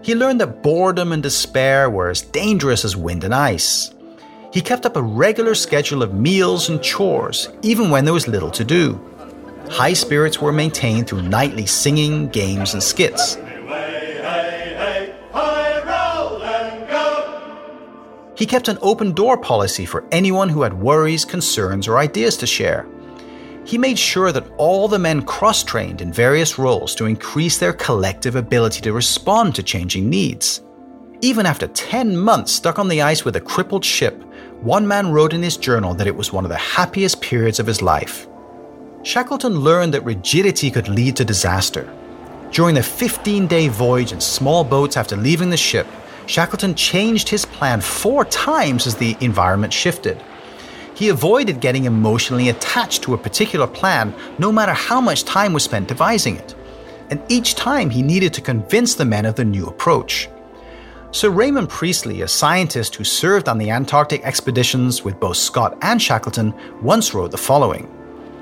He 0.00 0.14
learned 0.14 0.40
that 0.40 0.62
boredom 0.62 1.10
and 1.10 1.20
despair 1.20 1.90
were 1.90 2.08
as 2.08 2.22
dangerous 2.22 2.84
as 2.84 2.96
wind 2.96 3.24
and 3.24 3.34
ice. 3.34 3.92
He 4.52 4.60
kept 4.60 4.86
up 4.86 4.94
a 4.94 5.02
regular 5.02 5.56
schedule 5.56 6.04
of 6.04 6.14
meals 6.14 6.68
and 6.68 6.80
chores, 6.80 7.48
even 7.62 7.90
when 7.90 8.04
there 8.04 8.14
was 8.14 8.28
little 8.28 8.52
to 8.52 8.62
do. 8.62 9.00
High 9.70 9.94
spirits 9.94 10.40
were 10.40 10.52
maintained 10.52 11.08
through 11.08 11.22
nightly 11.22 11.66
singing, 11.66 12.28
games, 12.28 12.74
and 12.74 12.82
skits. 12.82 13.38
He 18.36 18.46
kept 18.46 18.68
an 18.68 18.78
open 18.82 19.14
door 19.14 19.36
policy 19.36 19.84
for 19.84 20.04
anyone 20.12 20.48
who 20.48 20.62
had 20.62 20.74
worries, 20.74 21.24
concerns, 21.24 21.88
or 21.88 21.98
ideas 21.98 22.36
to 22.36 22.46
share. 22.46 22.86
He 23.64 23.78
made 23.78 23.98
sure 23.98 24.32
that 24.32 24.50
all 24.56 24.88
the 24.88 24.98
men 24.98 25.22
cross 25.22 25.62
trained 25.62 26.00
in 26.00 26.12
various 26.12 26.58
roles 26.58 26.94
to 26.96 27.06
increase 27.06 27.58
their 27.58 27.72
collective 27.72 28.36
ability 28.36 28.80
to 28.82 28.92
respond 28.92 29.54
to 29.54 29.62
changing 29.62 30.10
needs. 30.10 30.62
Even 31.20 31.46
after 31.46 31.68
10 31.68 32.16
months 32.16 32.50
stuck 32.52 32.80
on 32.80 32.88
the 32.88 33.02
ice 33.02 33.24
with 33.24 33.36
a 33.36 33.40
crippled 33.40 33.84
ship, 33.84 34.20
one 34.60 34.86
man 34.86 35.12
wrote 35.12 35.32
in 35.32 35.42
his 35.42 35.56
journal 35.56 35.94
that 35.94 36.08
it 36.08 36.16
was 36.16 36.32
one 36.32 36.44
of 36.44 36.48
the 36.48 36.56
happiest 36.56 37.20
periods 37.20 37.60
of 37.60 37.66
his 37.66 37.80
life. 37.80 38.26
Shackleton 39.04 39.60
learned 39.60 39.94
that 39.94 40.04
rigidity 40.04 40.70
could 40.70 40.88
lead 40.88 41.16
to 41.16 41.24
disaster. 41.24 41.92
During 42.50 42.74
the 42.74 42.82
15 42.82 43.46
day 43.46 43.68
voyage 43.68 44.12
in 44.12 44.20
small 44.20 44.64
boats 44.64 44.96
after 44.96 45.16
leaving 45.16 45.50
the 45.50 45.56
ship, 45.56 45.86
Shackleton 46.26 46.74
changed 46.74 47.28
his 47.28 47.44
plan 47.44 47.80
four 47.80 48.24
times 48.24 48.86
as 48.86 48.96
the 48.96 49.16
environment 49.20 49.72
shifted. 49.72 50.22
He 50.94 51.08
avoided 51.08 51.60
getting 51.60 51.84
emotionally 51.84 52.48
attached 52.48 53.02
to 53.02 53.14
a 53.14 53.18
particular 53.18 53.66
plan, 53.66 54.14
no 54.38 54.52
matter 54.52 54.72
how 54.72 55.00
much 55.00 55.24
time 55.24 55.52
was 55.52 55.64
spent 55.64 55.88
devising 55.88 56.36
it. 56.36 56.54
And 57.10 57.22
each 57.28 57.54
time 57.54 57.90
he 57.90 58.02
needed 58.02 58.32
to 58.34 58.40
convince 58.40 58.94
the 58.94 59.04
men 59.04 59.26
of 59.26 59.34
the 59.34 59.44
new 59.44 59.66
approach. 59.66 60.28
Sir 61.10 61.28
Raymond 61.28 61.68
Priestley, 61.68 62.22
a 62.22 62.28
scientist 62.28 62.94
who 62.94 63.04
served 63.04 63.48
on 63.48 63.58
the 63.58 63.70
Antarctic 63.70 64.24
expeditions 64.24 65.02
with 65.04 65.20
both 65.20 65.36
Scott 65.36 65.76
and 65.82 66.00
Shackleton, 66.00 66.54
once 66.80 67.12
wrote 67.12 67.30
the 67.30 67.36
following 67.36 67.86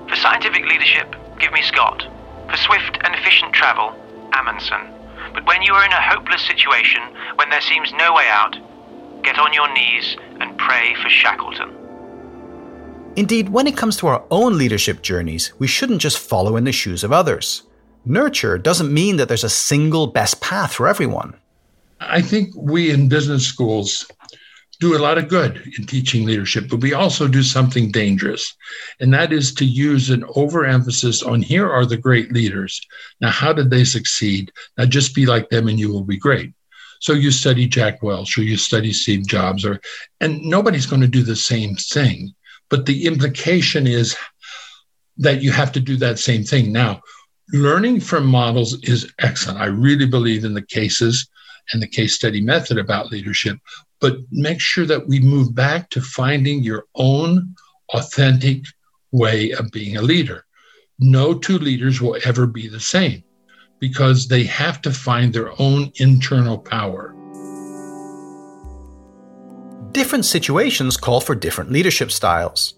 For 0.09 0.17
scientific 0.17 0.65
leadership, 0.67 1.17
give 1.41 1.53
me 1.53 1.63
Scott. 1.63 2.07
For 2.49 2.57
swift 2.57 2.99
and 3.03 3.15
efficient 3.15 3.53
travel, 3.53 3.95
Amundsen. 4.33 4.89
But 5.35 5.47
when 5.47 5.63
you 5.63 5.73
are 5.75 5.85
in 5.85 5.93
a 5.93 6.01
hopeless 6.01 6.43
situation, 6.43 7.03
when 7.37 7.51
there 7.51 7.61
seems 7.61 7.93
no 7.93 8.15
way 8.15 8.29
out, 8.29 8.57
get 9.23 9.39
on 9.39 9.53
your 9.53 9.73
knees 9.73 10.17
and 10.41 10.57
pray 10.59 10.95
for 11.03 11.09
Shackleton. 11.09 11.80
Indeed, 13.17 13.49
when 13.49 13.67
it 13.67 13.77
comes 13.77 13.97
to 13.99 14.07
our 14.07 14.25
own 14.31 14.57
leadership 14.57 15.03
journeys, 15.03 15.53
we 15.59 15.67
shouldn't 15.67 16.01
just 16.01 16.19
follow 16.19 16.57
in 16.57 16.65
the 16.65 16.73
shoes 16.73 17.03
of 17.03 17.13
others. 17.13 17.65
Nurture 18.05 18.57
doesn't 18.57 18.95
mean 18.95 19.17
that 19.17 19.29
there's 19.29 19.45
a 19.45 19.51
single 19.51 20.07
best 20.07 20.41
path 20.41 20.73
for 20.73 20.87
everyone. 20.87 21.35
I 22.01 22.23
think 22.23 22.55
we 22.57 22.91
in 22.91 23.09
business 23.09 23.45
schools 23.47 24.07
do 24.79 24.97
a 24.97 24.99
lot 25.03 25.19
of 25.19 25.29
good 25.29 25.61
in 25.77 25.85
teaching 25.85 26.25
leadership, 26.25 26.69
but 26.71 26.81
we 26.81 26.95
also 26.95 27.29
do 27.29 27.43
something 27.43 27.91
dangerous. 27.91 28.55
And 29.01 29.13
that 29.13 29.33
is 29.33 29.53
to 29.55 29.65
use 29.67 30.09
an 30.09 30.25
overemphasis 30.37 31.23
on 31.23 31.43
here 31.43 31.71
are 31.71 31.85
the 31.85 31.99
great 31.99 32.33
leaders. 32.33 32.81
Now, 33.21 33.31
how 33.31 33.53
did 33.53 33.71
they 33.71 33.85
succeed? 33.85 34.51
Now, 34.79 34.87
just 34.87 35.15
be 35.15 35.27
like 35.27 35.51
them 35.51 35.69
and 35.69 35.79
you 35.79 35.93
will 35.93 36.05
be 36.05 36.17
great. 36.17 36.55
So 37.01 37.13
you 37.13 37.31
study 37.31 37.67
Jack 37.67 38.03
Welch 38.03 38.39
or 38.39 38.43
you 38.43 38.57
study 38.57 38.93
Steve 38.93 39.27
Jobs, 39.27 39.65
or 39.65 39.81
and 40.21 40.41
nobody's 40.43 40.87
going 40.87 41.03
to 41.03 41.09
do 41.09 41.23
the 41.23 41.37
same 41.37 41.75
thing. 41.75 42.35
But 42.71 42.87
the 42.87 43.07
implication 43.07 43.87
is 43.87 44.17
that 45.19 45.43
you 45.43 45.53
have 45.53 45.73
to 45.73 45.81
do 45.81 45.97
that 45.97 46.19
same 46.19 46.45
thing. 46.45 46.73
Now, 46.73 47.03
learning 47.53 48.01
from 48.01 48.25
models 48.25 48.83
is 48.85 49.13
excellent. 49.19 49.61
I 49.61 49.67
really 49.67 50.07
believe 50.07 50.45
in 50.45 50.55
the 50.55 50.63
cases 50.63 51.29
and 51.73 51.83
the 51.83 51.89
case 51.89 52.15
study 52.15 52.41
method 52.41 52.79
about 52.79 53.11
leadership, 53.11 53.59
but 54.01 54.17
make 54.31 54.61
sure 54.61 54.87
that 54.87 55.07
we 55.07 55.21
move 55.21 55.55
back 55.55 55.91
to 55.91 56.01
finding 56.01 56.63
your 56.63 56.87
own 56.95 57.55
authentic 57.93 58.65
way 59.13 59.53
of 59.53 59.71
being 59.71 59.97
a 59.97 60.03
leader. 60.03 60.45
No 60.99 61.35
two 61.35 61.59
leaders 61.59 62.01
will 62.01 62.17
ever 62.25 62.47
be 62.47 62.69
the 62.69 62.81
same 62.81 63.23
because 63.81 64.29
they 64.29 64.45
have 64.45 64.81
to 64.83 64.93
find 64.93 65.33
their 65.33 65.51
own 65.61 65.91
internal 65.97 66.59
power. 66.59 67.15
Different 69.93 70.25
situations 70.25 70.97
call 70.97 71.21
for 71.21 71.35
different 71.35 71.73
leadership 71.73 72.13
styles. 72.13 72.75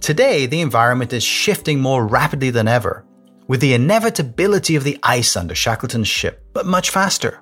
Today, 0.00 0.46
the 0.46 0.60
environment 0.60 1.12
is 1.12 1.22
shifting 1.22 1.78
more 1.78 2.04
rapidly 2.04 2.50
than 2.50 2.66
ever, 2.66 3.04
with 3.46 3.60
the 3.60 3.74
inevitability 3.74 4.74
of 4.74 4.82
the 4.82 4.98
ice 5.04 5.36
under 5.36 5.54
Shackleton's 5.54 6.08
ship, 6.08 6.44
but 6.52 6.66
much 6.66 6.90
faster. 6.90 7.40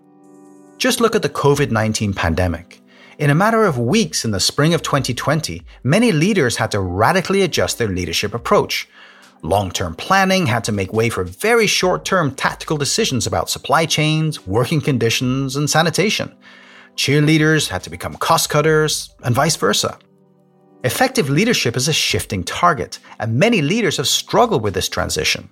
Just 0.77 1.01
look 1.01 1.15
at 1.15 1.23
the 1.23 1.31
COVID 1.31 1.71
19 1.71 2.13
pandemic. 2.13 2.83
In 3.19 3.31
a 3.31 3.35
matter 3.35 3.65
of 3.65 3.79
weeks 3.79 4.27
in 4.27 4.31
the 4.31 4.41
spring 4.41 4.75
of 4.75 4.83
2020, 4.83 5.63
many 5.83 6.13
leaders 6.13 6.57
had 6.57 6.71
to 6.73 6.81
radically 6.81 7.41
adjust 7.41 7.79
their 7.79 7.89
leadership 7.89 8.35
approach. 8.35 8.89
Long 9.41 9.71
term 9.71 9.95
planning 9.95 10.47
had 10.47 10.65
to 10.65 10.73
make 10.73 10.93
way 10.93 11.09
for 11.09 11.25
very 11.25 11.67
short 11.67 12.05
term 12.05 12.35
tactical 12.35 12.77
decisions 12.77 13.27
about 13.27 13.49
supply 13.49 13.87
chains, 13.87 14.47
working 14.47 14.83
conditions, 14.83 15.57
and 15.57 15.71
sanitation. 15.71 16.37
Cheerleaders 16.99 17.69
had 17.69 17.85
to 17.85 17.91
become 17.91 18.15
cost 18.17 18.51
cutters, 18.51 19.15
and 19.23 19.33
vice 19.33 19.55
versa. 19.55 19.97
Effective 20.83 21.31
leadership 21.31 21.77
is 21.77 21.87
a 21.87 21.93
shifting 21.93 22.43
target, 22.43 22.99
and 23.21 23.39
many 23.39 23.63
leaders 23.63 23.99
have 23.99 24.09
struggled 24.09 24.63
with 24.63 24.75
this 24.75 24.89
transition. 24.89 25.49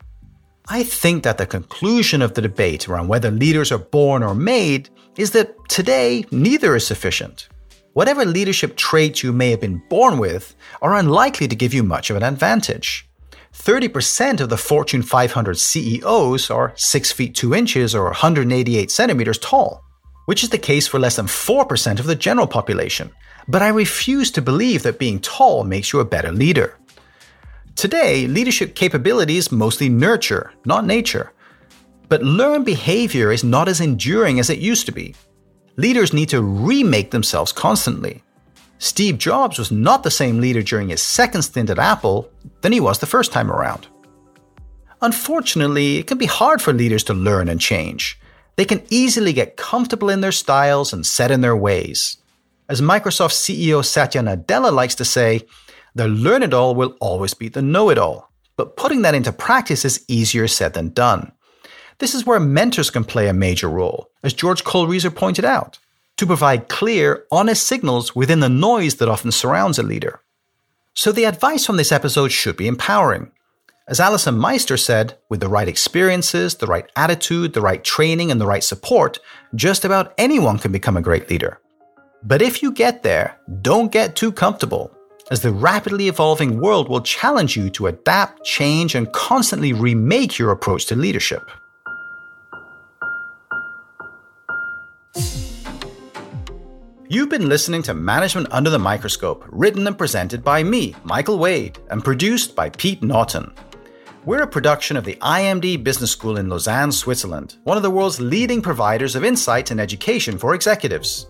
I 0.67 0.83
think 0.83 1.23
that 1.23 1.39
the 1.39 1.47
conclusion 1.47 2.21
of 2.21 2.35
the 2.35 2.43
debate 2.43 2.89
around 2.89 3.07
whether 3.07 3.31
leaders 3.31 3.71
are 3.71 3.79
born 3.79 4.25
or 4.25 4.35
made 4.35 4.91
is 5.17 5.31
that 5.31 5.55
today 5.69 6.25
neither 6.33 6.75
is 6.75 6.85
sufficient. 6.85 7.49
Whatever 7.93 8.25
leadership 8.25 8.77
traits 8.77 9.23
you 9.23 9.33
may 9.33 9.51
have 9.51 9.61
been 9.61 9.81
born 9.89 10.19
with 10.19 10.57
are 10.83 10.97
unlikely 10.97 11.47
to 11.47 11.55
give 11.55 11.73
you 11.73 11.85
much 11.85 12.11
of 12.11 12.17
an 12.17 12.25
advantage. 12.25 13.09
30% 13.55 14.41
of 14.41 14.49
the 14.49 14.57
Fortune 14.57 15.03
500 15.03 15.57
CEOs 15.57 16.51
are 16.51 16.73
6 16.75 17.13
feet 17.13 17.37
2 17.37 17.55
inches 17.55 17.95
or 17.95 18.07
188 18.07 18.91
centimeters 18.91 19.39
tall, 19.39 19.86
which 20.27 20.45
is 20.45 20.51
the 20.51 20.59
case 20.59 20.87
for 20.87 21.01
less 21.01 21.17
than 21.17 21.27
4% 21.27 21.99
of 21.99 22.07
the 22.07 22.15
general 22.15 22.47
population. 22.47 23.11
But 23.49 23.63
I 23.63 23.69
refuse 23.69 24.31
to 24.33 24.43
believe 24.43 24.83
that 24.83 24.99
being 24.99 25.19
tall 25.21 25.65
makes 25.65 25.93
you 25.93 26.01
a 26.01 26.05
better 26.05 26.31
leader. 26.31 26.79
Today, 27.77 28.27
leadership 28.27 28.75
capabilities 28.75 29.53
mostly 29.53 29.89
nurture, 29.89 30.53
not 30.65 30.85
nature. 30.85 31.33
But 32.09 32.23
learned 32.23 32.65
behavior 32.65 33.33
is 33.33 33.45
not 33.45 33.69
as 33.69 33.81
enduring 33.81 34.39
as 34.39 34.51
it 34.51 34.59
used 34.59 34.87
to 34.87 34.93
be. 34.93 35.15
Leaders 35.77 36.13
need 36.13 36.29
to 36.31 36.43
remake 36.43 37.11
themselves 37.11 37.53
constantly. 37.53 38.23
Steve 38.79 39.19
Jobs 39.19 39.59
was 39.59 39.71
not 39.71 40.03
the 40.03 40.11
same 40.11 40.41
leader 40.41 40.63
during 40.63 40.89
his 40.89 41.03
second 41.03 41.43
stint 41.43 41.71
at 41.71 41.79
Apple 41.79 42.31
than 42.63 42.73
he 42.73 42.81
was 42.81 42.99
the 42.99 43.07
first 43.07 43.33
time 43.33 43.51
around. 43.51 43.87
Unfortunately, 45.03 45.99
it 45.99 46.07
can 46.07 46.19
be 46.19 46.27
hard 46.27 46.61
for 46.61 46.73
leaders 46.73 47.05
to 47.05 47.15
learn 47.15 47.49
and 47.49 47.61
change. 47.61 48.19
They 48.57 48.65
can 48.65 48.83
easily 48.91 49.33
get 49.33 49.57
comfortable 49.57 50.11
in 50.11 50.23
their 50.23 50.33
styles 50.33 50.93
and 50.93 51.07
set 51.07 51.31
in 51.31 51.43
their 51.43 51.57
ways. 51.57 52.17
As 52.69 52.81
Microsoft 52.81 53.33
CEO 53.33 53.85
Satya 53.85 54.23
Nadella 54.23 54.73
likes 54.73 54.95
to 54.97 55.05
say, 55.05 55.43
the 55.95 56.09
learn 56.09 56.43
it 56.43 56.53
all 56.53 56.75
will 56.75 56.97
always 57.01 57.35
be 57.35 57.49
the 57.49 57.63
know 57.63 57.91
it 57.91 57.99
all. 57.99 58.31
But 58.57 58.77
putting 58.77 59.03
that 59.03 59.15
into 59.15 59.33
practice 59.33 59.85
is 59.85 60.05
easier 60.09 60.49
said 60.49 60.73
than 60.73 60.89
done. 60.89 61.33
This 61.99 62.15
is 62.15 62.27
where 62.27 62.41
mentors 62.41 62.91
can 62.91 63.05
play 63.05 63.29
a 63.29 63.33
major 63.33 63.69
role, 63.69 64.11
as 64.23 64.35
George 64.35 64.65
Kohlreiser 64.65 65.15
pointed 65.15 65.45
out, 65.45 65.79
to 66.17 66.27
provide 66.27 66.69
clear, 66.69 67.25
honest 67.31 67.67
signals 67.67 68.15
within 68.15 68.41
the 68.41 68.49
noise 68.49 68.97
that 68.97 69.09
often 69.09 69.33
surrounds 69.33 69.79
a 69.79 69.83
leader. 69.83 70.21
So 70.95 71.13
the 71.13 71.25
advice 71.25 71.65
from 71.65 71.77
this 71.77 71.93
episode 71.93 72.33
should 72.33 72.57
be 72.57 72.67
empowering. 72.67 73.31
As 73.89 74.01
Alyson 74.01 74.37
Meister 74.37 74.77
said, 74.77 75.17
with 75.29 75.39
the 75.39 75.49
right 75.49 75.69
experiences, 75.69 76.57
the 76.57 76.67
right 76.67 76.91
attitude, 76.97 77.53
the 77.53 77.61
right 77.61 77.85
training, 77.85 78.33
and 78.33 78.41
the 78.41 78.47
right 78.47 78.65
support, 78.65 79.21
just 79.55 79.85
about 79.85 80.13
anyone 80.19 80.59
can 80.59 80.73
become 80.73 80.97
a 80.97 81.03
great 81.03 81.31
leader. 81.31 81.61
But 82.25 82.43
if 82.43 82.65
you 82.65 82.73
get 82.73 83.05
there, 83.05 83.39
don't 83.63 83.93
get 83.93 84.17
too 84.17 84.33
comfortable 84.33 84.91
as 85.31 85.41
the 85.41 85.53
rapidly 85.53 86.09
evolving 86.09 86.61
world 86.61 86.89
will 86.89 87.01
challenge 87.01 87.57
you 87.57 87.71
to 87.71 87.87
adapt, 87.87 88.43
change, 88.43 88.97
and 88.97 89.13
constantly 89.13 89.73
remake 89.73 90.37
your 90.37 90.51
approach 90.51 90.87
to 90.87 90.97
leadership. 90.97 91.49
You've 97.09 97.29
been 97.29 97.49
listening 97.49 97.83
to 97.83 97.95
Management 97.95 98.49
Under 98.51 98.69
the 98.69 98.81
Microscope, 98.81 99.45
written 99.47 99.87
and 99.87 99.97
presented 99.97 100.43
by 100.43 100.65
me, 100.65 100.97
Michael 101.05 101.39
Wade, 101.39 101.79
and 101.89 102.03
produced 102.03 102.57
by 102.57 102.69
Pete 102.71 103.05
Naughton. 103.05 103.55
We're 104.27 104.43
a 104.43 104.47
production 104.49 104.97
of 104.97 105.05
the 105.05 105.15
IMD 105.23 105.85
Business 105.85 106.11
School 106.11 106.37
in 106.37 106.49
Lausanne, 106.49 106.91
Switzerland, 106.91 107.59
one 107.63 107.77
of 107.77 107.85
the 107.85 107.93
world's 107.93 108.21
leading 108.21 108.61
providers 108.61 109.15
of 109.15 109.23
insight 109.23 109.71
and 109.71 109.81
education 109.81 110.37
for 110.37 110.53
executives. 110.53 111.29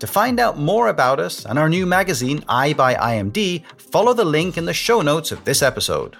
To 0.00 0.06
find 0.06 0.38
out 0.38 0.58
more 0.58 0.88
about 0.88 1.18
us 1.18 1.46
and 1.46 1.58
our 1.58 1.70
new 1.70 1.86
magazine, 1.86 2.44
I 2.46 2.74
by 2.74 2.94
IMD, 2.94 3.64
follow 3.78 4.12
the 4.12 4.26
link 4.26 4.58
in 4.58 4.66
the 4.66 4.74
show 4.74 5.00
notes 5.00 5.32
of 5.32 5.42
this 5.46 5.62
episode. 5.62 6.18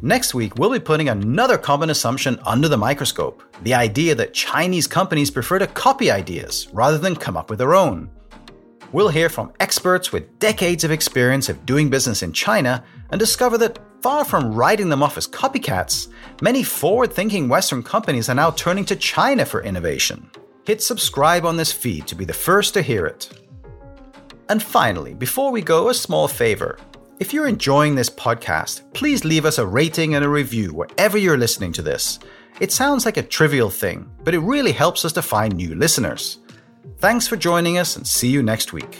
Next 0.00 0.32
week, 0.32 0.54
we'll 0.58 0.70
be 0.70 0.78
putting 0.78 1.08
another 1.08 1.58
common 1.58 1.90
assumption 1.90 2.38
under 2.46 2.68
the 2.68 2.76
microscope 2.76 3.42
the 3.64 3.74
idea 3.74 4.14
that 4.14 4.32
Chinese 4.32 4.86
companies 4.86 5.32
prefer 5.32 5.58
to 5.58 5.66
copy 5.66 6.08
ideas 6.08 6.68
rather 6.72 6.98
than 6.98 7.16
come 7.16 7.36
up 7.36 7.50
with 7.50 7.58
their 7.58 7.74
own. 7.74 8.08
We'll 8.92 9.08
hear 9.08 9.28
from 9.28 9.52
experts 9.58 10.12
with 10.12 10.38
decades 10.38 10.84
of 10.84 10.90
experience 10.90 11.48
of 11.48 11.66
doing 11.66 11.90
business 11.90 12.22
in 12.22 12.32
China 12.32 12.84
and 13.10 13.18
discover 13.18 13.58
that 13.58 13.78
far 14.00 14.24
from 14.24 14.54
writing 14.54 14.88
them 14.88 15.02
off 15.02 15.16
as 15.16 15.26
copycats, 15.26 16.08
many 16.40 16.62
forward 16.62 17.12
thinking 17.12 17.48
Western 17.48 17.82
companies 17.82 18.28
are 18.28 18.34
now 18.34 18.52
turning 18.52 18.84
to 18.84 18.96
China 18.96 19.44
for 19.44 19.62
innovation. 19.62 20.30
Hit 20.64 20.82
subscribe 20.82 21.44
on 21.44 21.56
this 21.56 21.72
feed 21.72 22.06
to 22.06 22.14
be 22.14 22.24
the 22.24 22.32
first 22.32 22.74
to 22.74 22.82
hear 22.82 23.06
it. 23.06 23.30
And 24.48 24.62
finally, 24.62 25.14
before 25.14 25.50
we 25.50 25.60
go, 25.60 25.88
a 25.88 25.94
small 25.94 26.28
favor. 26.28 26.78
If 27.18 27.32
you're 27.32 27.48
enjoying 27.48 27.94
this 27.94 28.10
podcast, 28.10 28.82
please 28.92 29.24
leave 29.24 29.44
us 29.44 29.58
a 29.58 29.66
rating 29.66 30.14
and 30.14 30.24
a 30.24 30.28
review 30.28 30.72
wherever 30.72 31.18
you're 31.18 31.36
listening 31.36 31.72
to 31.72 31.82
this. 31.82 32.20
It 32.60 32.70
sounds 32.70 33.04
like 33.04 33.16
a 33.16 33.22
trivial 33.22 33.70
thing, 33.70 34.10
but 34.22 34.34
it 34.34 34.40
really 34.40 34.72
helps 34.72 35.04
us 35.04 35.12
to 35.14 35.22
find 35.22 35.56
new 35.56 35.74
listeners. 35.74 36.38
Thanks 36.98 37.28
for 37.28 37.36
joining 37.36 37.78
us 37.78 37.96
and 37.96 38.06
see 38.06 38.28
you 38.28 38.42
next 38.42 38.72
week. 38.72 38.96